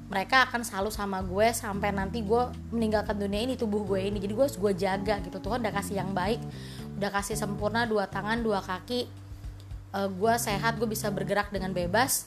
Mereka 0.09 0.49
akan 0.49 0.65
selalu 0.65 0.91
sama 0.91 1.21
gue 1.21 1.53
sampai 1.53 1.93
nanti 1.93 2.25
gue 2.25 2.43
meninggalkan 2.75 3.15
dunia 3.15 3.45
ini 3.45 3.55
tubuh 3.55 3.85
gue 3.87 4.01
ini. 4.09 4.19
Jadi 4.19 4.33
gue 4.35 4.47
gue 4.51 4.73
jaga 4.75 5.15
gitu. 5.23 5.39
Tuhan 5.39 5.63
udah 5.63 5.75
kasih 5.79 6.03
yang 6.03 6.11
baik 6.11 6.43
udah 6.99 7.15
kasih 7.15 7.39
sempurna 7.39 7.87
dua 7.87 8.11
tangan 8.11 8.43
dua 8.43 8.59
kaki. 8.59 9.07
Uh, 9.95 10.11
gue 10.11 10.35
sehat 10.37 10.77
gue 10.83 10.89
bisa 10.91 11.09
bergerak 11.15 11.55
dengan 11.55 11.71
bebas. 11.71 12.27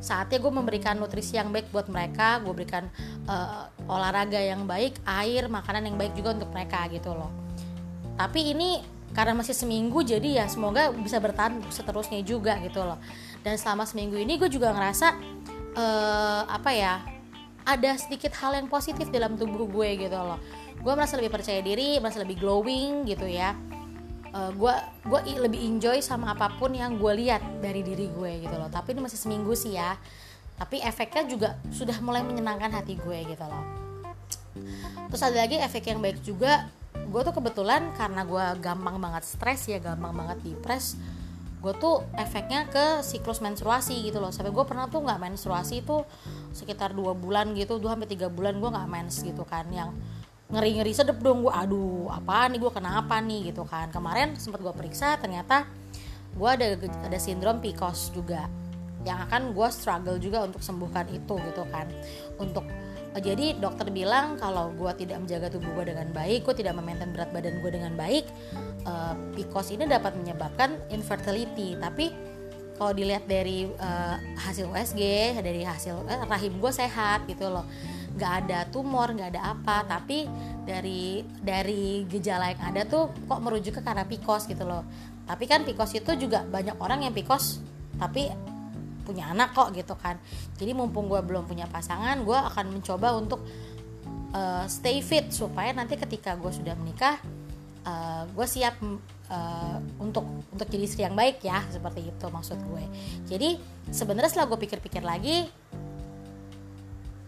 Saatnya 0.00 0.40
gue 0.40 0.52
memberikan 0.52 0.96
nutrisi 0.96 1.36
yang 1.36 1.52
baik 1.52 1.68
buat 1.68 1.92
mereka 1.92 2.40
gue 2.40 2.52
berikan 2.56 2.88
uh, 3.28 3.68
olahraga 3.90 4.40
yang 4.40 4.64
baik 4.64 4.96
air 5.04 5.52
makanan 5.52 5.84
yang 5.84 6.00
baik 6.00 6.16
juga 6.16 6.32
untuk 6.32 6.48
mereka 6.54 6.88
gitu 6.88 7.12
loh. 7.12 7.28
Tapi 8.16 8.56
ini 8.56 8.95
karena 9.12 9.32
masih 9.36 9.54
seminggu 9.54 10.02
jadi 10.02 10.42
ya 10.42 10.46
semoga 10.50 10.90
bisa 10.92 11.22
bertahan 11.22 11.62
seterusnya 11.70 12.20
juga 12.26 12.58
gitu 12.64 12.82
loh. 12.82 12.98
Dan 13.46 13.60
selama 13.60 13.86
seminggu 13.86 14.18
ini 14.18 14.40
gue 14.40 14.50
juga 14.50 14.74
ngerasa 14.74 15.14
uh, 15.78 16.42
apa 16.50 16.70
ya 16.74 16.94
ada 17.66 17.98
sedikit 17.98 18.30
hal 18.38 18.54
yang 18.54 18.70
positif 18.70 19.10
dalam 19.10 19.34
tubuh 19.34 19.66
gue 19.66 20.08
gitu 20.08 20.18
loh. 20.18 20.38
Gue 20.82 20.92
merasa 20.94 21.18
lebih 21.18 21.34
percaya 21.34 21.58
diri 21.62 21.98
merasa 21.98 22.22
lebih 22.22 22.38
glowing 22.38 23.06
gitu 23.06 23.26
ya. 23.26 23.54
Uh, 24.34 24.52
gue 24.52 24.74
gue 25.06 25.20
lebih 25.42 25.60
enjoy 25.64 26.02
sama 26.02 26.34
apa 26.34 26.52
pun 26.58 26.74
yang 26.74 26.98
gue 26.98 27.12
lihat 27.26 27.42
dari 27.62 27.82
diri 27.82 28.10
gue 28.10 28.46
gitu 28.46 28.54
loh. 28.58 28.70
Tapi 28.70 28.94
ini 28.94 29.06
masih 29.06 29.18
seminggu 29.18 29.54
sih 29.54 29.74
ya. 29.74 29.98
Tapi 30.56 30.80
efeknya 30.80 31.28
juga 31.28 31.48
sudah 31.68 32.00
mulai 32.00 32.24
menyenangkan 32.24 32.72
hati 32.72 32.96
gue 32.96 33.18
gitu 33.28 33.44
loh. 33.44 33.64
Terus 35.12 35.22
ada 35.22 35.36
lagi 35.44 35.56
efek 35.60 35.84
yang 35.90 36.00
baik 36.00 36.22
juga 36.24 36.66
gue 37.06 37.20
tuh 37.22 37.34
kebetulan 37.34 37.94
karena 37.94 38.26
gue 38.26 38.44
gampang 38.60 38.98
banget 38.98 39.22
stres 39.24 39.70
ya 39.70 39.78
gampang 39.78 40.12
banget 40.12 40.38
depres 40.42 40.98
gue 41.66 41.72
tuh 41.82 42.04
efeknya 42.14 42.68
ke 42.70 43.02
siklus 43.02 43.42
menstruasi 43.42 44.06
gitu 44.06 44.22
loh. 44.22 44.30
Sampai 44.30 44.54
gue 44.54 44.64
pernah 44.68 44.86
tuh 44.86 45.02
nggak 45.02 45.18
menstruasi 45.18 45.82
itu 45.82 46.06
sekitar 46.54 46.94
dua 46.94 47.10
bulan 47.16 47.58
gitu 47.58 47.82
dua 47.82 47.98
sampai 47.98 48.06
tiga 48.06 48.30
bulan 48.30 48.62
gue 48.62 48.70
nggak 48.70 48.86
mens 48.86 49.18
gitu 49.24 49.42
kan. 49.42 49.66
Yang 49.72 49.98
ngeri 50.46 50.78
ngeri 50.78 50.92
sedep 50.94 51.18
dong 51.18 51.42
gue 51.42 51.50
aduh 51.50 52.06
apa 52.12 52.46
nih 52.54 52.62
gue 52.62 52.70
kenapa 52.70 53.18
nih? 53.18 53.50
gitu 53.50 53.66
kan. 53.66 53.90
Kemarin 53.90 54.38
sempat 54.38 54.62
gue 54.62 54.70
periksa 54.70 55.18
ternyata 55.18 55.66
gue 56.38 56.48
ada 56.48 56.78
ada 56.78 57.18
sindrom 57.18 57.58
PCOS 57.58 58.14
juga 58.14 58.46
yang 59.02 59.22
akan 59.26 59.50
gue 59.50 59.68
struggle 59.74 60.18
juga 60.22 60.46
untuk 60.46 60.62
sembuhkan 60.62 61.10
itu 61.10 61.34
gitu 61.34 61.62
kan. 61.72 61.90
Untuk 62.38 62.62
jadi 63.22 63.56
dokter 63.56 63.88
bilang 63.88 64.36
kalau 64.36 64.72
gue 64.76 64.92
tidak 64.98 65.24
menjaga 65.24 65.48
tubuh 65.48 65.72
gue 65.80 65.94
dengan 65.94 66.08
baik, 66.12 66.44
gue 66.44 66.54
tidak 66.56 66.76
memaintain 66.76 67.10
berat 67.14 67.32
badan 67.32 67.62
gue 67.64 67.70
dengan 67.72 67.92
baik, 67.96 68.28
uh, 68.84 69.14
PCOS 69.32 69.76
ini 69.78 69.84
dapat 69.88 70.16
menyebabkan 70.20 70.76
infertility. 70.92 71.78
Tapi 71.80 72.12
kalau 72.76 72.92
dilihat 72.92 73.24
dari 73.24 73.64
uh, 73.66 74.16
hasil 74.36 74.68
USG, 74.68 75.00
dari 75.40 75.64
hasil 75.64 75.96
eh, 76.12 76.20
rahim 76.28 76.60
gue 76.60 76.72
sehat 76.72 77.24
gitu 77.24 77.48
loh, 77.48 77.64
nggak 78.20 78.32
ada 78.44 78.58
tumor, 78.68 79.08
nggak 79.16 79.32
ada 79.32 79.42
apa. 79.56 79.86
Tapi 79.88 80.28
dari 80.68 81.24
dari 81.40 82.04
gejala 82.04 82.52
yang 82.52 82.62
ada 82.74 82.82
tuh 82.84 83.08
kok 83.12 83.40
merujuk 83.40 83.78
ke 83.78 83.82
karena 83.86 84.04
PCOS 84.04 84.44
gitu 84.50 84.68
loh. 84.68 84.84
Tapi 85.24 85.44
kan 85.48 85.64
PCOS 85.64 86.04
itu 86.04 86.28
juga 86.28 86.44
banyak 86.44 86.76
orang 86.76 87.08
yang 87.08 87.16
PCOS 87.16 87.76
tapi 87.96 88.28
punya 89.06 89.30
anak 89.30 89.54
kok 89.54 89.70
gitu 89.70 89.94
kan. 89.94 90.18
Jadi 90.58 90.74
mumpung 90.74 91.06
gue 91.06 91.22
belum 91.22 91.46
punya 91.46 91.70
pasangan 91.70 92.18
gue 92.26 92.34
akan 92.34 92.74
mencoba 92.74 93.14
untuk 93.14 93.46
uh, 94.34 94.66
stay 94.66 94.98
fit 95.00 95.30
supaya 95.30 95.70
nanti 95.70 95.94
ketika 95.94 96.34
gue 96.34 96.50
sudah 96.50 96.74
menikah 96.74 97.22
uh, 97.86 97.90
eh, 97.90 98.22
gue 98.34 98.46
siap 98.50 98.74
uh, 99.30 99.78
untuk 100.02 100.26
untuk 100.50 100.66
jadi 100.66 100.84
istri 100.84 101.02
yang 101.06 101.14
baik 101.14 101.38
ya 101.46 101.62
seperti 101.70 102.10
itu 102.10 102.26
maksud 102.26 102.58
gue. 102.58 102.84
Jadi 103.30 103.62
sebenarnya 103.94 104.30
setelah 104.34 104.50
gue 104.50 104.58
pikir-pikir 104.66 105.02
lagi 105.06 105.46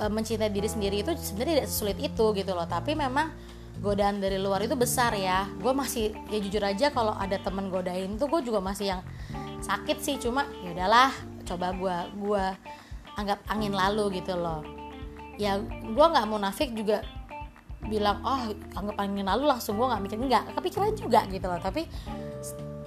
uh, 0.03 0.11
mencintai 0.11 0.51
diri 0.51 0.67
sendiri 0.67 1.07
itu 1.07 1.15
sebenarnya 1.15 1.63
tidak 1.63 1.71
sulit 1.71 1.99
itu 2.03 2.25
gitu 2.35 2.53
loh. 2.53 2.67
Tapi 2.67 2.99
memang 2.99 3.31
godaan 3.79 4.19
dari 4.19 4.39
luar 4.39 4.67
itu 4.67 4.75
besar 4.75 5.15
ya. 5.15 5.47
Gue 5.63 5.71
masih 5.71 6.15
ya 6.31 6.39
jujur 6.43 6.63
aja 6.63 6.91
kalau 6.91 7.15
ada 7.15 7.39
temen 7.39 7.71
godain 7.71 8.19
tuh 8.19 8.27
gue 8.27 8.51
juga 8.51 8.59
masih 8.59 8.99
yang 8.99 9.03
sakit 9.63 9.99
sih. 10.03 10.17
Cuma 10.19 10.47
ya 10.67 10.75
udahlah 10.75 11.15
coba 11.49 11.73
gue 11.73 11.97
gue 12.21 12.45
anggap 13.17 13.41
angin 13.49 13.73
lalu 13.73 14.21
gitu 14.21 14.37
loh. 14.37 14.61
Ya 15.41 15.57
gue 15.65 16.07
nggak 16.07 16.29
munafik 16.29 16.77
juga 16.77 17.01
bilang 17.89 18.21
oh 18.27 18.53
anggap 18.77 18.97
angin 19.01 19.27
lalu 19.27 19.49
langsung. 19.49 19.81
Gue 19.81 19.89
nggak 19.89 20.03
mikir 20.05 20.19
nggak 20.21 20.45
kepikiran 20.55 20.93
juga 20.95 21.21
gitu 21.33 21.47
loh. 21.49 21.61
Tapi 21.61 21.89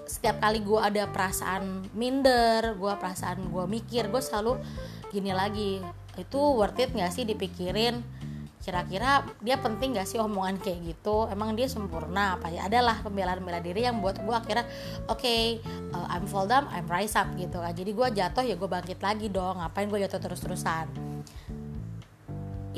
setiap 0.06 0.43
kali 0.43 0.60
gue 0.62 0.80
ada 0.80 1.08
perasaan 1.08 1.88
minder 1.95 2.76
gue 2.76 2.93
perasaan 3.00 3.47
gue 3.47 3.65
mikir 3.65 4.08
gue 4.13 4.21
selalu 4.21 4.62
gini 5.10 5.34
lagi. 5.34 5.82
Itu 6.15 6.60
worth 6.60 6.78
it 6.78 6.93
nggak 6.93 7.12
sih 7.12 7.26
dipikirin 7.26 8.21
kira-kira 8.62 9.26
dia 9.41 9.58
penting 9.58 9.97
gak 9.97 10.06
sih 10.06 10.21
omongan 10.21 10.62
kayak 10.62 10.80
gitu? 10.86 11.26
Emang 11.34 11.58
dia 11.58 11.65
sempurna 11.65 12.38
apa 12.38 12.54
ya? 12.54 12.69
Adalah 12.69 13.02
pembelaan 13.02 13.41
bela 13.41 13.58
diri 13.58 13.84
yang 13.84 14.00
buat 14.00 14.21
gue 14.21 14.36
akhirnya 14.36 14.65
oke 15.10 15.19
okay, 15.19 15.60
uh, 15.91 16.08
I'm 16.13 16.30
fall 16.30 16.45
down 16.45 16.69
I'm 16.69 16.86
rise 16.86 17.17
up 17.17 17.34
gitu 17.36 17.58
kan. 17.58 17.74
Jadi 17.74 17.91
gue 17.91 18.08
jatuh 18.13 18.45
ya 18.45 18.56
gue 18.56 18.69
bangkit 18.69 19.02
lagi 19.02 19.28
dong. 19.34 19.60
Ngapain 19.60 19.89
gue 19.89 20.00
jatuh 20.06 20.21
terus-terusan? 20.21 20.86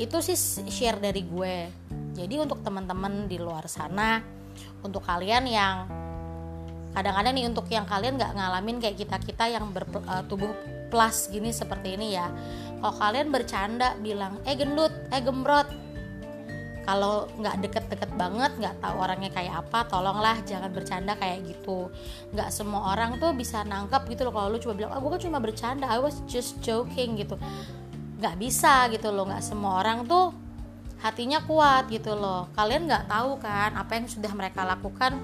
Itu 0.00 0.18
sih 0.24 0.36
share 0.66 0.98
dari 0.98 1.22
gue. 1.22 1.56
Jadi 2.16 2.34
untuk 2.40 2.64
teman-teman 2.64 3.28
di 3.28 3.36
luar 3.38 3.68
sana 3.68 4.22
untuk 4.80 5.02
kalian 5.04 5.44
yang 5.48 5.74
kadang-kadang 6.94 7.34
nih 7.34 7.46
untuk 7.50 7.66
yang 7.74 7.82
kalian 7.84 8.14
nggak 8.14 8.32
ngalamin 8.38 8.78
kayak 8.78 8.96
kita 9.02 9.16
kita 9.18 9.44
yang 9.50 9.66
bertubuh 9.74 10.46
uh, 10.46 10.83
plus 10.94 11.26
gini 11.26 11.50
seperti 11.50 11.98
ini 11.98 12.14
ya. 12.14 12.30
Kalau 12.78 12.94
kalian 12.94 13.34
bercanda 13.34 13.98
bilang 13.98 14.38
eh 14.46 14.54
gendut 14.54 14.94
eh 15.10 15.18
gembrot. 15.18 15.66
Kalau 16.86 17.26
nggak 17.40 17.64
deket-deket 17.66 18.12
banget 18.14 18.54
nggak 18.60 18.76
tahu 18.78 18.94
orangnya 19.02 19.32
kayak 19.34 19.66
apa 19.66 19.88
tolonglah 19.90 20.38
jangan 20.46 20.70
bercanda 20.70 21.18
kayak 21.18 21.42
gitu. 21.50 21.90
Nggak 22.30 22.54
semua 22.54 22.94
orang 22.94 23.18
tuh 23.18 23.34
bisa 23.34 23.66
nangkep 23.66 24.06
gitu 24.14 24.30
loh 24.30 24.32
kalau 24.38 24.54
lu 24.54 24.62
coba 24.62 24.74
bilang 24.78 24.92
ah 24.94 25.02
oh, 25.02 25.10
kan 25.10 25.18
cuma 25.18 25.42
bercanda 25.42 25.90
I 25.90 25.98
was 25.98 26.22
just 26.30 26.62
joking 26.62 27.18
gitu. 27.18 27.34
Nggak 28.22 28.38
bisa 28.38 28.86
gitu 28.94 29.10
loh 29.10 29.26
nggak 29.26 29.42
semua 29.42 29.82
orang 29.82 30.06
tuh 30.06 30.30
hatinya 31.02 31.42
kuat 31.42 31.90
gitu 31.90 32.14
loh. 32.14 32.46
Kalian 32.54 32.86
nggak 32.86 33.10
tahu 33.10 33.42
kan 33.42 33.74
apa 33.74 33.98
yang 33.98 34.06
sudah 34.06 34.30
mereka 34.30 34.62
lakukan 34.62 35.18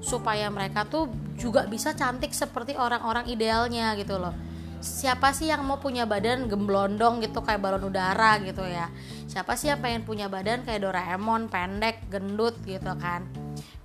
supaya 0.00 0.48
mereka 0.48 0.88
tuh 0.88 1.12
juga 1.36 1.68
bisa 1.68 1.92
cantik 1.92 2.32
seperti 2.32 2.78
orang-orang 2.78 3.26
idealnya 3.26 3.92
gitu 3.98 4.16
loh 4.16 4.51
siapa 4.82 5.30
sih 5.30 5.48
yang 5.48 5.62
mau 5.62 5.78
punya 5.78 6.04
badan 6.04 6.50
gemblondong 6.50 7.22
gitu 7.22 7.40
kayak 7.40 7.62
balon 7.62 7.88
udara 7.88 8.42
gitu 8.42 8.66
ya? 8.66 8.90
Siapa 9.30 9.54
sih 9.54 9.70
yang 9.70 9.78
pengen 9.78 10.02
punya 10.02 10.26
badan 10.26 10.66
kayak 10.66 10.82
Doraemon 10.82 11.46
pendek 11.46 12.10
gendut 12.10 12.58
gitu 12.66 12.92
kan? 12.98 13.24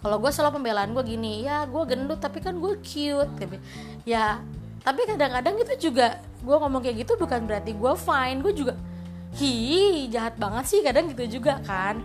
Kalau 0.02 0.18
gue 0.18 0.32
selalu 0.34 0.60
pembelaan 0.60 0.92
gue 0.98 1.06
gini 1.06 1.46
ya 1.46 1.70
gue 1.70 1.84
gendut 1.86 2.18
tapi 2.18 2.42
kan 2.42 2.58
gue 2.58 2.82
cute 2.82 3.32
tapi 3.38 3.62
ya 4.04 4.42
tapi 4.82 5.04
kadang-kadang 5.06 5.56
itu 5.62 5.90
juga 5.90 6.22
gue 6.42 6.56
ngomong 6.58 6.82
kayak 6.82 7.06
gitu 7.06 7.14
bukan 7.20 7.46
berarti 7.46 7.76
gue 7.76 7.94
fine 7.98 8.40
gue 8.40 8.54
juga 8.56 8.74
hi 9.38 10.08
jahat 10.10 10.40
banget 10.42 10.66
sih 10.66 10.80
kadang 10.82 11.14
gitu 11.14 11.40
juga 11.40 11.62
kan. 11.62 12.02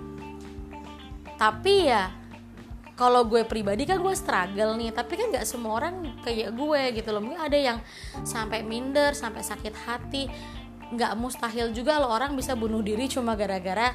Tapi 1.41 1.91
ya 1.91 2.22
kalau 3.03 3.27
gue 3.27 3.43
pribadi 3.43 3.83
kan 3.83 3.99
gue 3.99 4.15
struggle 4.15 4.79
nih 4.79 4.95
tapi 4.95 5.19
kan 5.19 5.35
nggak 5.35 5.43
semua 5.43 5.83
orang 5.83 6.23
kayak 6.23 6.55
gue 6.55 7.03
gitu 7.03 7.11
loh. 7.11 7.19
Mungkin 7.19 7.43
ada 7.43 7.59
yang 7.59 7.79
sampai 8.23 8.63
minder 8.63 9.11
sampai 9.11 9.43
sakit 9.43 9.75
hati. 9.75 10.31
Nggak 10.95 11.19
mustahil 11.19 11.75
juga 11.75 11.99
lo 11.99 12.07
orang 12.15 12.39
bisa 12.39 12.55
bunuh 12.55 12.79
diri 12.79 13.11
cuma 13.11 13.35
gara-gara 13.35 13.91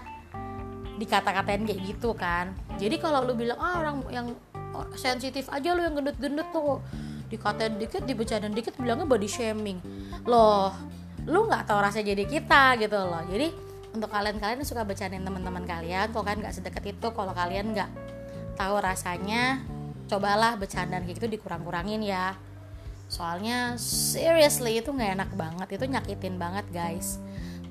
dikata-katain 1.00 1.64
kayak 1.64 1.80
gitu 1.88 2.12
kan. 2.20 2.52
Jadi 2.76 3.00
kalau 3.00 3.24
lu 3.24 3.32
bilang 3.32 3.56
ah 3.64 3.80
orang 3.80 4.04
yang 4.12 4.28
sensitif 5.00 5.48
aja 5.56 5.72
lo 5.72 5.88
yang 5.88 5.96
gendut-gendut 5.96 6.52
tuh. 6.52 6.84
Dikatain 7.32 7.80
dikit 7.80 8.04
dibecanin 8.04 8.52
dikit 8.52 8.76
bilangnya 8.76 9.08
body 9.08 9.30
shaming. 9.32 9.80
Loh 10.28 10.76
lu 11.24 11.48
nggak 11.48 11.64
tahu 11.64 11.80
rasa 11.80 12.04
jadi 12.04 12.28
kita 12.28 12.76
gitu 12.76 13.00
loh. 13.00 13.24
Jadi 13.24 13.56
untuk 13.96 14.12
kalian-kalian 14.12 14.60
yang 14.60 14.68
suka 14.68 14.84
bercandain 14.84 15.24
teman-teman 15.24 15.64
kalian 15.64 16.12
kok 16.12 16.28
kan 16.28 16.36
nggak 16.44 16.60
sedekat 16.60 16.84
itu? 16.92 17.08
Kalau 17.08 17.32
kalian 17.32 17.72
nggak 17.72 18.07
tahu 18.58 18.82
rasanya 18.82 19.62
cobalah 20.10 20.58
bercandaan 20.58 21.06
kayak 21.06 21.22
gitu 21.22 21.28
dikurang-kurangin 21.38 22.02
ya. 22.02 22.34
Soalnya 23.08 23.80
seriously 23.80 24.84
itu 24.84 24.92
nggak 24.92 25.12
enak 25.22 25.32
banget 25.38 25.68
itu 25.80 25.86
nyakitin 25.88 26.36
banget 26.36 26.66
guys. 26.74 27.22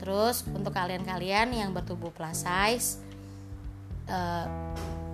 Terus 0.00 0.46
untuk 0.48 0.72
kalian-kalian 0.72 1.52
yang 1.52 1.70
bertubuh 1.74 2.14
plus 2.14 2.46
size 2.46 3.02
uh, 4.08 4.46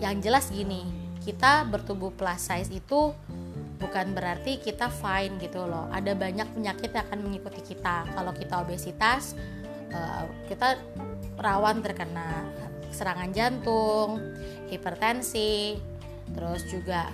yang 0.03 0.19
jelas 0.19 0.51
gini 0.51 0.83
kita 1.23 1.63
bertubuh 1.71 2.11
plus 2.11 2.51
size 2.51 2.71
itu 2.75 3.15
bukan 3.79 4.15
berarti 4.15 4.59
kita 4.63 4.91
fine 4.91 5.39
gitu 5.43 5.67
loh. 5.67 5.91
Ada 5.91 6.15
banyak 6.15 6.55
penyakit 6.55 6.91
yang 6.95 7.03
akan 7.11 7.21
mengikuti 7.27 7.75
kita. 7.75 8.07
Kalau 8.15 8.31
kita 8.35 8.63
obesitas 8.63 9.35
uh, 9.95 10.27
kita 10.47 10.79
rawan 11.39 11.83
terkena 11.83 12.47
serangan 12.93 13.33
jantung 13.33 14.21
hipertensi 14.69 15.77
terus 16.33 16.65
juga 16.71 17.09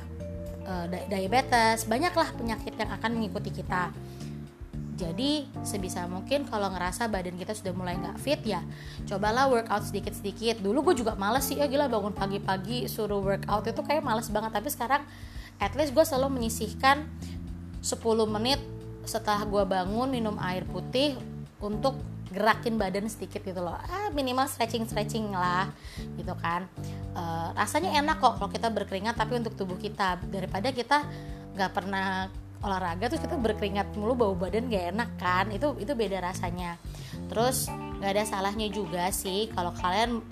uh, 0.67 0.87
diabetes 1.09 1.87
banyaklah 1.87 2.35
penyakit 2.37 2.75
yang 2.77 2.91
akan 2.93 3.11
mengikuti 3.19 3.51
kita 3.51 3.91
jadi 4.99 5.47
sebisa 5.63 6.11
mungkin 6.11 6.43
kalau 6.51 6.75
ngerasa 6.75 7.07
badan 7.07 7.39
kita 7.39 7.55
sudah 7.55 7.71
mulai 7.71 7.95
nggak 7.95 8.19
fit 8.19 8.43
ya 8.43 8.59
cobalah 9.07 9.47
workout 9.47 9.87
sedikit-sedikit. 9.87 10.59
Dulu 10.59 10.91
gue 10.91 11.07
juga 11.07 11.15
males 11.15 11.47
sih 11.47 11.55
ya 11.55 11.71
gila 11.71 11.87
bangun 11.87 12.11
pagi-pagi 12.11 12.91
suruh 12.91 13.23
workout 13.23 13.63
itu 13.71 13.79
kayak 13.87 14.03
males 14.03 14.27
banget. 14.27 14.59
Tapi 14.59 14.69
sekarang 14.75 15.07
at 15.63 15.71
least 15.79 15.95
gue 15.95 16.03
selalu 16.03 16.43
menyisihkan 16.43 17.07
10 17.79 17.95
menit 18.27 18.59
setelah 19.07 19.47
gue 19.47 19.63
bangun 19.63 20.11
minum 20.11 20.35
air 20.43 20.67
putih 20.67 21.15
untuk 21.63 21.95
gerakin 22.39 22.79
badan 22.79 23.11
sedikit 23.11 23.43
gitu 23.43 23.59
loh. 23.59 23.75
Ah 23.75 24.15
minimal 24.15 24.47
stretching 24.47 24.87
stretching 24.87 25.35
lah 25.35 25.67
gitu 26.15 26.39
kan. 26.39 26.71
E, 27.11 27.23
rasanya 27.59 27.99
enak 27.99 28.23
kok 28.23 28.39
kalau 28.39 28.47
kita 28.47 28.71
berkeringat 28.71 29.19
tapi 29.19 29.35
untuk 29.35 29.59
tubuh 29.59 29.75
kita. 29.75 30.23
Daripada 30.31 30.71
kita 30.71 31.03
nggak 31.59 31.71
pernah 31.75 32.31
olahraga 32.63 33.11
terus 33.11 33.23
kita 33.23 33.39
berkeringat 33.39 33.95
mulu 33.95 34.15
bau 34.15 34.35
badan 34.39 34.71
gak 34.71 34.95
enak 34.95 35.11
kan. 35.19 35.51
Itu 35.51 35.75
itu 35.83 35.99
beda 35.99 36.23
rasanya. 36.23 36.79
Terus 37.27 37.67
nggak 37.99 38.11
ada 38.15 38.25
salahnya 38.25 38.71
juga 38.71 39.11
sih 39.11 39.51
kalau 39.51 39.75
kalian 39.75 40.23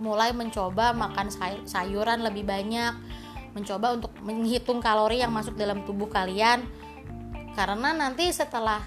mulai 0.00 0.32
mencoba 0.32 0.96
makan 0.96 1.28
sayuran 1.68 2.24
lebih 2.24 2.48
banyak. 2.48 2.96
Mencoba 3.52 4.00
untuk 4.00 4.10
menghitung 4.24 4.80
kalori 4.80 5.20
yang 5.20 5.30
masuk 5.30 5.54
dalam 5.60 5.84
tubuh 5.84 6.08
kalian. 6.08 6.64
Karena 7.54 7.94
nanti 7.94 8.26
setelah 8.32 8.82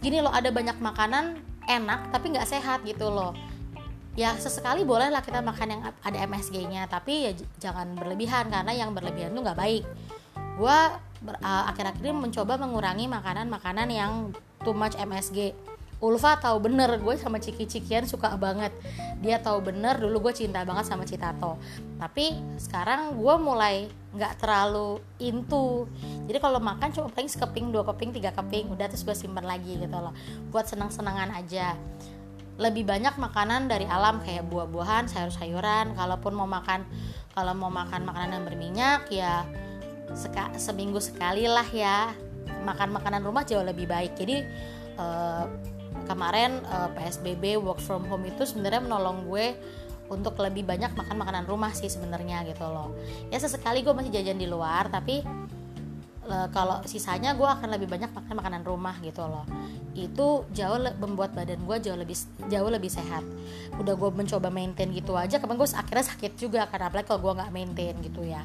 gini 0.00 0.18
loh 0.18 0.32
ada 0.32 0.48
banyak 0.48 0.80
makanan 0.80 1.49
enak 1.78 2.10
tapi 2.10 2.34
nggak 2.34 2.48
sehat 2.48 2.82
gitu 2.82 3.12
loh. 3.12 3.36
Ya 4.18 4.34
sesekali 4.34 4.82
bolehlah 4.82 5.22
kita 5.22 5.38
makan 5.38 5.68
yang 5.78 5.82
ada 5.86 6.18
MSG-nya 6.26 6.90
tapi 6.90 7.30
ya 7.30 7.32
jangan 7.62 7.94
berlebihan 7.94 8.50
karena 8.50 8.74
yang 8.74 8.90
berlebihan 8.90 9.30
tuh 9.30 9.42
nggak 9.46 9.58
baik. 9.58 9.84
Gue 10.58 10.78
uh, 11.28 11.64
akhir-akhir 11.70 12.02
ini 12.02 12.12
mencoba 12.12 12.58
mengurangi 12.58 13.06
makanan-makanan 13.06 13.88
yang 13.88 14.12
too 14.66 14.74
much 14.74 14.98
MSG 14.98 15.54
Ulfa 16.00 16.40
tahu 16.40 16.64
bener 16.64 16.96
gue 16.96 17.14
sama 17.20 17.36
Ciki 17.36 17.68
Cikian 17.68 18.08
suka 18.08 18.32
banget. 18.40 18.72
Dia 19.20 19.36
tahu 19.36 19.60
bener 19.60 20.00
dulu 20.00 20.28
gue 20.28 20.32
cinta 20.32 20.64
banget 20.64 20.88
sama 20.88 21.04
Citato. 21.04 21.60
Tapi 22.00 22.40
sekarang 22.56 23.20
gue 23.20 23.34
mulai 23.36 23.84
nggak 24.16 24.40
terlalu 24.40 24.96
into. 25.20 25.84
Jadi 26.24 26.40
kalau 26.40 26.56
makan 26.56 26.88
cuma 26.96 27.12
paling 27.12 27.28
sekeping 27.28 27.68
dua 27.68 27.84
keping 27.84 28.16
tiga 28.16 28.32
keping 28.32 28.72
udah 28.72 28.88
terus 28.88 29.04
gue 29.04 29.12
simpan 29.12 29.44
lagi 29.44 29.76
gitu 29.76 29.92
loh. 29.92 30.16
Buat 30.48 30.72
senang-senangan 30.72 31.36
aja. 31.36 31.76
Lebih 32.56 32.88
banyak 32.88 33.20
makanan 33.20 33.68
dari 33.68 33.84
alam 33.84 34.24
kayak 34.24 34.48
buah-buahan 34.48 35.04
sayur-sayuran. 35.04 36.00
Kalaupun 36.00 36.32
mau 36.32 36.48
makan 36.48 36.88
kalau 37.36 37.52
mau 37.52 37.68
makan 37.68 38.08
makanan 38.08 38.40
yang 38.40 38.44
berminyak 38.48 39.04
ya 39.12 39.44
seka, 40.16 40.48
seminggu 40.56 40.96
sekali 40.96 41.44
lah 41.44 41.68
ya. 41.68 42.08
Makan 42.64 42.88
makanan 42.96 43.20
rumah 43.20 43.44
jauh 43.44 43.60
lebih 43.60 43.84
baik. 43.84 44.16
Jadi 44.16 44.48
uh, 44.96 45.44
kemarin 46.10 46.58
uh, 46.66 46.90
eh, 46.90 46.98
PSBB 46.98 47.62
work 47.62 47.78
from 47.78 48.02
home 48.10 48.26
itu 48.26 48.42
sebenarnya 48.42 48.82
menolong 48.82 49.30
gue 49.30 49.54
untuk 50.10 50.34
lebih 50.42 50.66
banyak 50.66 50.90
makan 50.98 51.22
makanan 51.22 51.44
rumah 51.46 51.70
sih 51.70 51.86
sebenarnya 51.86 52.42
gitu 52.50 52.66
loh. 52.66 52.90
Ya 53.30 53.38
sesekali 53.38 53.86
gue 53.86 53.94
masih 53.94 54.10
jajan 54.10 54.42
di 54.42 54.50
luar 54.50 54.90
tapi 54.90 55.22
uh, 56.26 56.50
kalau 56.50 56.82
sisanya 56.82 57.38
gue 57.38 57.46
akan 57.46 57.70
lebih 57.78 57.86
banyak 57.86 58.10
makan 58.10 58.34
makanan 58.42 58.62
rumah 58.66 58.98
gitu 59.06 59.22
loh. 59.22 59.46
Itu 59.94 60.50
jauh 60.50 60.82
membuat 60.98 61.30
badan 61.30 61.62
gue 61.62 61.76
jauh 61.78 61.94
lebih 61.94 62.18
jauh 62.50 62.66
lebih 62.66 62.90
sehat. 62.90 63.22
Udah 63.78 63.94
gue 63.94 64.10
mencoba 64.10 64.50
maintain 64.50 64.90
gitu 64.90 65.14
aja 65.14 65.38
kemarin 65.38 65.62
gue 65.62 65.70
akhirnya 65.78 66.06
sakit 66.10 66.32
juga 66.34 66.66
karena 66.66 66.90
apalagi 66.90 67.06
kalau 67.06 67.30
gue 67.30 67.32
nggak 67.38 67.52
maintain 67.54 67.94
gitu 68.02 68.26
ya. 68.26 68.42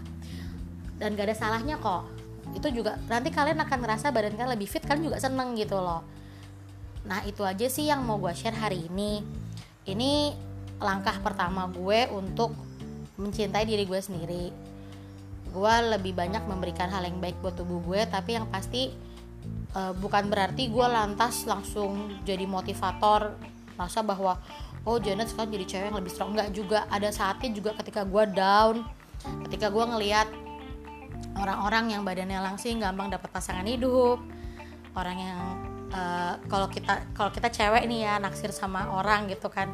Dan 1.02 1.18
gak 1.18 1.34
ada 1.34 1.36
salahnya 1.36 1.82
kok. 1.82 2.06
Itu 2.54 2.70
juga 2.70 3.02
nanti 3.10 3.34
kalian 3.34 3.58
akan 3.58 3.78
ngerasa 3.82 4.14
badan 4.14 4.38
kalian 4.38 4.54
lebih 4.54 4.70
fit 4.70 4.86
kan 4.86 5.02
juga 5.02 5.18
seneng 5.18 5.58
gitu 5.58 5.82
loh 5.82 6.25
nah 7.06 7.22
itu 7.26 7.46
aja 7.46 7.70
sih 7.70 7.90
yang 7.90 8.02
mau 8.02 8.18
gue 8.18 8.34
share 8.34 8.58
hari 8.58 8.90
ini. 8.90 9.22
Ini 9.86 10.34
langkah 10.82 11.22
pertama 11.22 11.70
gue 11.70 12.10
untuk 12.10 12.58
mencintai 13.22 13.64
diri 13.64 13.86
gue 13.86 14.02
sendiri. 14.02 14.46
Gue 15.54 15.76
lebih 15.96 16.18
banyak 16.18 16.44
memberikan 16.50 16.90
hal 16.90 17.06
yang 17.06 17.22
baik 17.22 17.38
buat 17.40 17.56
tubuh 17.56 17.80
gue 17.86 18.02
tapi 18.10 18.36
yang 18.36 18.50
pasti 18.50 18.92
uh, 19.78 19.94
bukan 19.96 20.28
berarti 20.28 20.68
gue 20.68 20.88
lantas 20.90 21.46
langsung 21.46 22.20
jadi 22.26 22.44
motivator 22.50 23.38
rasa 23.78 24.02
bahwa 24.04 24.40
oh 24.88 24.98
Janet 25.00 25.32
sekarang 25.32 25.54
jadi 25.54 25.66
cewek 25.66 25.86
yang 25.94 25.98
lebih 26.02 26.12
strong. 26.12 26.34
Nggak 26.34 26.52
juga. 26.52 26.90
Ada 26.90 27.14
saatnya 27.14 27.54
juga 27.54 27.72
ketika 27.78 28.02
gue 28.04 28.24
down 28.34 28.84
ketika 29.48 29.74
gue 29.74 29.86
ngelihat 29.86 30.28
orang-orang 31.40 31.98
yang 31.98 32.02
badannya 32.06 32.40
langsing 32.40 32.80
gampang 32.80 33.12
dapat 33.12 33.30
pasangan 33.32 33.66
hidup 33.66 34.22
orang 34.96 35.18
yang 35.20 35.40
uh, 35.92 36.40
kalau 36.50 36.68
kita 36.72 37.04
kalau 37.14 37.30
kita 37.30 37.52
cewek 37.52 37.86
nih 37.86 38.08
ya 38.08 38.14
naksir 38.18 38.50
sama 38.50 38.90
orang 38.94 39.30
gitu 39.30 39.52
kan 39.52 39.70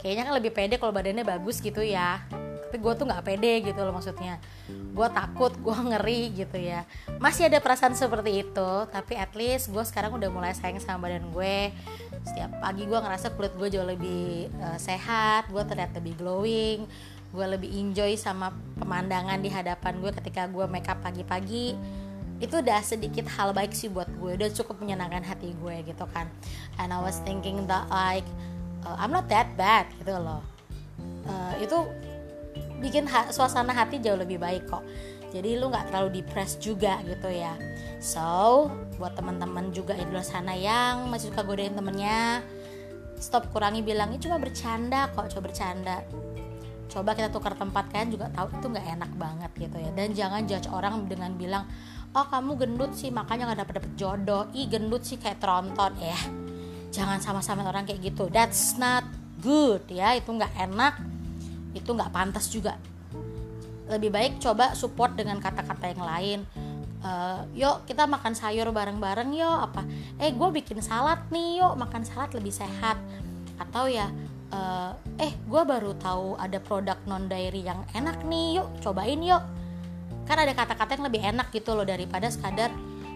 kayaknya 0.00 0.28
kan 0.28 0.34
lebih 0.36 0.52
pede 0.52 0.76
kalau 0.76 0.92
badannya 0.92 1.24
bagus 1.24 1.62
gitu 1.62 1.80
ya. 1.80 2.20
Tapi 2.30 2.82
gue 2.82 2.92
tuh 2.98 3.06
nggak 3.06 3.22
pede 3.22 3.52
gitu 3.70 3.80
loh 3.86 3.94
maksudnya. 3.94 4.42
Gue 4.68 5.06
takut 5.14 5.54
gue 5.66 5.78
ngeri 5.94 6.34
gitu 6.34 6.58
ya. 6.58 6.82
Masih 7.22 7.46
ada 7.46 7.62
perasaan 7.62 7.94
seperti 7.94 8.44
itu 8.44 8.70
tapi 8.90 9.14
at 9.14 9.32
least 9.38 9.70
gue 9.70 9.84
sekarang 9.86 10.12
udah 10.18 10.28
mulai 10.28 10.52
sayang 10.52 10.82
sama 10.82 11.08
badan 11.08 11.30
gue. 11.30 11.70
Setiap 12.26 12.60
pagi 12.60 12.84
gue 12.84 12.98
ngerasa 12.98 13.32
kulit 13.38 13.54
gue 13.56 13.68
jauh 13.72 13.86
lebih 13.86 14.50
uh, 14.58 14.78
sehat 14.80 15.48
gue 15.48 15.62
terlihat 15.62 15.92
lebih 15.96 16.18
glowing 16.18 16.88
gue 17.34 17.46
lebih 17.50 17.66
enjoy 17.66 18.14
sama 18.14 18.54
pemandangan 18.78 19.42
di 19.42 19.50
hadapan 19.50 19.98
gue 19.98 20.14
ketika 20.22 20.46
gue 20.46 20.70
make 20.70 20.86
up 20.86 21.02
pagi-pagi 21.02 21.74
itu 22.44 22.60
udah 22.60 22.80
sedikit 22.84 23.24
hal 23.32 23.56
baik 23.56 23.72
sih 23.72 23.88
buat 23.88 24.06
gue. 24.20 24.36
Udah 24.36 24.52
cukup 24.52 24.84
menyenangkan 24.84 25.24
hati 25.24 25.56
gue 25.56 25.76
gitu 25.88 26.04
kan. 26.12 26.28
And 26.76 26.92
I 26.92 27.00
was 27.00 27.16
thinking 27.24 27.64
that 27.72 27.88
like 27.88 28.28
uh, 28.84 29.00
I'm 29.00 29.10
not 29.10 29.32
that 29.32 29.56
bad 29.56 29.88
gitu 29.96 30.12
loh. 30.20 30.44
Uh, 31.24 31.56
itu 31.56 31.78
bikin 32.84 33.08
ha 33.08 33.32
suasana 33.32 33.72
hati 33.72 33.96
jauh 34.04 34.20
lebih 34.20 34.36
baik 34.36 34.68
kok. 34.68 34.84
Jadi 35.32 35.58
lu 35.58 35.72
nggak 35.72 35.90
terlalu 35.90 36.22
depressed 36.22 36.60
juga 36.60 37.00
gitu 37.02 37.32
ya. 37.32 37.56
So 37.98 38.68
buat 39.00 39.16
teman-teman 39.16 39.72
juga 39.72 39.96
di 39.96 40.04
luar 40.06 40.22
sana 40.22 40.54
yang 40.54 41.08
masih 41.10 41.32
suka 41.32 41.42
godain 41.42 41.74
temennya 41.74 42.44
stop 43.18 43.50
kurangi 43.50 43.82
bilangnya 43.82 44.20
cuma 44.20 44.36
bercanda 44.36 45.08
kok 45.16 45.32
coba 45.32 45.48
bercanda. 45.48 46.04
Coba 46.92 47.16
kita 47.16 47.32
tukar 47.32 47.58
tempat 47.58 47.90
kan 47.90 48.06
juga 48.12 48.30
tahu 48.30 48.52
itu 48.54 48.66
nggak 48.70 48.86
enak 49.00 49.10
banget 49.18 49.50
gitu 49.58 49.76
ya. 49.80 49.90
Dan 49.96 50.14
jangan 50.14 50.46
judge 50.46 50.68
orang 50.70 51.08
dengan 51.08 51.34
bilang 51.34 51.64
oh 52.14 52.26
kamu 52.30 52.52
gendut 52.54 52.92
sih 52.94 53.10
makanya 53.10 53.50
nggak 53.50 53.60
dapet 53.66 53.74
dapet 53.82 53.92
jodoh. 53.98 54.46
Ih 54.54 54.70
gendut 54.70 55.02
sih 55.02 55.18
kayak 55.18 55.42
tronton. 55.42 55.92
Ya 55.98 56.18
jangan 56.94 57.18
sama-sama 57.18 57.66
orang 57.66 57.84
kayak 57.84 58.14
gitu. 58.14 58.30
That's 58.30 58.78
not 58.78 59.02
good 59.42 59.82
ya. 59.90 60.14
Itu 60.14 60.30
nggak 60.30 60.54
enak. 60.54 60.94
Itu 61.74 61.90
nggak 61.92 62.14
pantas 62.14 62.46
juga. 62.48 62.78
Lebih 63.90 64.14
baik 64.14 64.32
coba 64.40 64.72
support 64.78 65.18
dengan 65.18 65.42
kata-kata 65.42 65.90
yang 65.90 66.04
lain. 66.06 66.40
Uh, 67.04 67.44
yuk 67.52 67.84
kita 67.84 68.08
makan 68.08 68.32
sayur 68.32 68.70
bareng-bareng 68.70 69.34
yuk. 69.34 69.58
Apa? 69.68 69.82
Eh 70.22 70.30
gue 70.30 70.48
bikin 70.54 70.78
salad 70.80 71.18
nih 71.34 71.60
yuk. 71.60 71.74
Makan 71.74 72.06
salad 72.06 72.30
lebih 72.32 72.54
sehat. 72.54 72.96
Atau 73.58 73.90
ya 73.90 74.06
uh, 74.54 74.94
eh 75.18 75.34
gue 75.34 75.62
baru 75.66 75.98
tahu 75.98 76.38
ada 76.38 76.62
produk 76.62 76.96
non 77.10 77.26
dairy 77.26 77.66
yang 77.66 77.82
enak 77.90 78.22
nih 78.22 78.62
yuk. 78.62 78.70
Cobain 78.80 79.18
yuk 79.18 79.63
kan 80.24 80.36
ada 80.40 80.54
kata-kata 80.54 80.96
yang 80.96 81.04
lebih 81.10 81.20
enak 81.20 81.52
gitu 81.52 81.74
loh 81.76 81.84
daripada 81.84 82.30
sekadar 82.30 82.72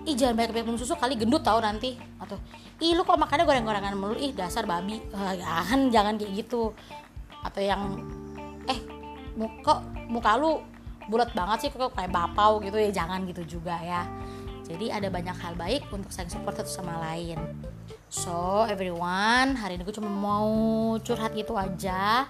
ih 0.09 0.17
jangan 0.17 0.41
banyak 0.41 0.53
minum 0.57 0.81
susu 0.81 0.97
kali 0.97 1.21
gendut 1.21 1.45
tau 1.45 1.61
nanti. 1.61 2.01
Atau 2.17 2.41
ih 2.81 2.97
lu 2.97 3.05
kok 3.05 3.21
makannya 3.21 3.45
goreng-gorengan 3.45 3.93
mulu? 3.93 4.17
Ih 4.17 4.33
dasar 4.33 4.65
babi. 4.65 4.97
Uh, 5.13 5.37
jangan 5.37 5.93
jangan 5.93 6.15
kayak 6.17 6.33
gitu. 6.45 6.73
Atau 7.45 7.61
yang 7.61 8.01
eh 8.65 8.79
kok 9.61 9.85
muka 10.09 10.41
lu 10.41 10.65
bulat 11.13 11.33
banget 11.37 11.69
sih 11.69 11.71
kok 11.73 11.93
kayak 11.93 12.09
bapau 12.09 12.57
gitu 12.65 12.81
ya? 12.81 12.89
Jangan 12.89 13.29
gitu 13.29 13.61
juga 13.61 13.77
ya. 13.85 14.09
Jadi 14.65 14.93
ada 14.93 15.09
banyak 15.09 15.37
hal 15.37 15.57
baik 15.57 15.89
untuk 15.93 16.13
saling 16.13 16.33
support 16.33 16.57
satu 16.57 16.69
sama 16.69 17.01
lain. 17.13 17.41
So 18.09 18.65
everyone, 18.69 19.57
hari 19.57 19.77
ini 19.77 19.85
gue 19.85 19.97
cuma 19.97 20.13
mau 20.13 20.49
curhat 21.01 21.33
gitu 21.37 21.57
aja. 21.57 22.29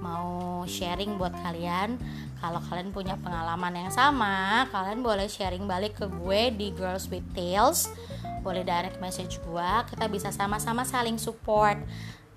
Mau 0.00 0.64
sharing 0.68 1.16
buat 1.16 1.32
kalian 1.44 1.96
kalau 2.38 2.62
kalian 2.70 2.94
punya 2.94 3.18
pengalaman 3.18 3.86
yang 3.86 3.90
sama 3.90 4.66
kalian 4.70 5.02
boleh 5.02 5.26
sharing 5.26 5.66
balik 5.66 5.98
ke 5.98 6.06
gue 6.06 6.54
di 6.54 6.70
Girls 6.74 7.10
with 7.10 7.26
Tales 7.34 7.90
boleh 8.40 8.62
direct 8.62 8.96
message 9.02 9.42
gue 9.42 9.70
kita 9.92 10.06
bisa 10.08 10.32
sama-sama 10.32 10.86
saling 10.86 11.18
support. 11.20 11.78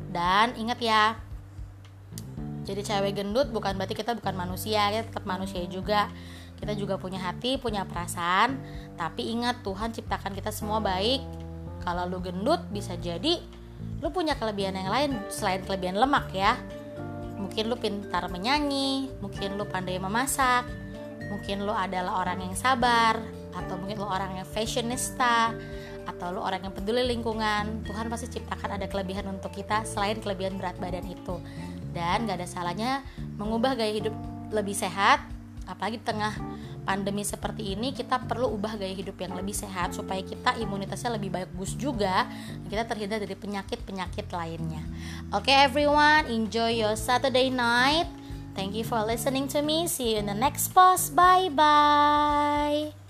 Dan 0.02 0.58
ingat 0.58 0.82
ya 0.82 1.16
jadi 2.62 2.82
cewek 2.86 3.22
gendut 3.22 3.50
bukan 3.50 3.74
berarti 3.74 3.98
kita 3.98 4.14
bukan 4.18 4.36
manusia 4.38 4.92
kita 4.92 5.04
tetap 5.08 5.26
manusia 5.26 5.64
juga. 5.70 6.10
Kita 6.60 6.78
juga 6.78 7.00
punya 7.02 7.18
hati 7.18 7.58
punya 7.58 7.88
perasaan. 7.88 8.60
Tapi 8.98 9.34
ingat 9.34 9.66
Tuhan 9.66 9.96
ciptakan 9.96 10.38
kita 10.38 10.54
semua 10.54 10.78
baik. 10.78 11.24
Kalau 11.82 12.06
lu 12.06 12.22
gendut 12.22 12.62
bisa 12.70 12.94
jadi 13.00 13.42
lu 14.02 14.14
punya 14.14 14.38
kelebihan 14.38 14.78
yang 14.78 14.90
lain 14.90 15.12
selain 15.30 15.62
kelebihan 15.66 15.98
lemak 15.98 16.30
ya 16.34 16.58
mungkin 17.52 17.68
lu 17.68 17.76
pintar 17.76 18.32
menyanyi 18.32 19.12
mungkin 19.20 19.60
lu 19.60 19.68
pandai 19.68 20.00
memasak 20.00 20.64
mungkin 21.28 21.68
lu 21.68 21.76
adalah 21.76 22.24
orang 22.24 22.48
yang 22.48 22.56
sabar 22.56 23.20
atau 23.52 23.76
mungkin 23.76 24.00
lu 24.00 24.08
orang 24.08 24.40
yang 24.40 24.48
fashionista 24.48 25.52
atau 26.08 26.32
lu 26.32 26.40
orang 26.40 26.64
yang 26.64 26.74
peduli 26.74 27.04
lingkungan. 27.04 27.84
Tuhan 27.84 28.08
pasti 28.08 28.40
ciptakan 28.40 28.80
ada 28.80 28.88
kelebihan 28.88 29.28
untuk 29.28 29.52
kita 29.52 29.84
selain 29.84 30.18
kelebihan 30.24 30.58
berat 30.58 30.80
badan 30.80 31.04
itu. 31.06 31.38
Dan 31.92 32.24
gak 32.24 32.40
ada 32.40 32.48
salahnya 32.48 33.04
mengubah 33.36 33.76
gaya 33.76 33.92
hidup 33.92 34.16
lebih 34.56 34.74
sehat 34.74 35.20
apalagi 35.68 36.00
di 36.00 36.06
tengah 36.08 36.34
pandemi 36.82 37.22
seperti 37.22 37.78
ini 37.78 37.94
kita 37.94 38.26
perlu 38.26 38.58
ubah 38.58 38.78
gaya 38.78 38.94
hidup 38.94 39.18
yang 39.22 39.38
lebih 39.38 39.54
sehat 39.54 39.94
supaya 39.94 40.22
kita 40.26 40.58
imunitasnya 40.58 41.16
lebih 41.16 41.30
bagus 41.34 41.78
juga 41.78 42.26
kita 42.68 42.86
terhindar 42.90 43.22
dari 43.22 43.38
penyakit-penyakit 43.38 44.28
lainnya. 44.34 44.84
Oke 45.32 45.54
okay, 45.54 45.66
everyone, 45.66 46.26
enjoy 46.28 46.74
your 46.74 46.98
Saturday 46.98 47.54
night. 47.54 48.10
Thank 48.52 48.76
you 48.76 48.84
for 48.84 49.00
listening 49.08 49.48
to 49.56 49.64
me. 49.64 49.88
See 49.88 50.16
you 50.16 50.20
in 50.20 50.28
the 50.28 50.36
next 50.36 50.76
post. 50.76 51.16
Bye 51.16 51.48
bye. 51.48 53.01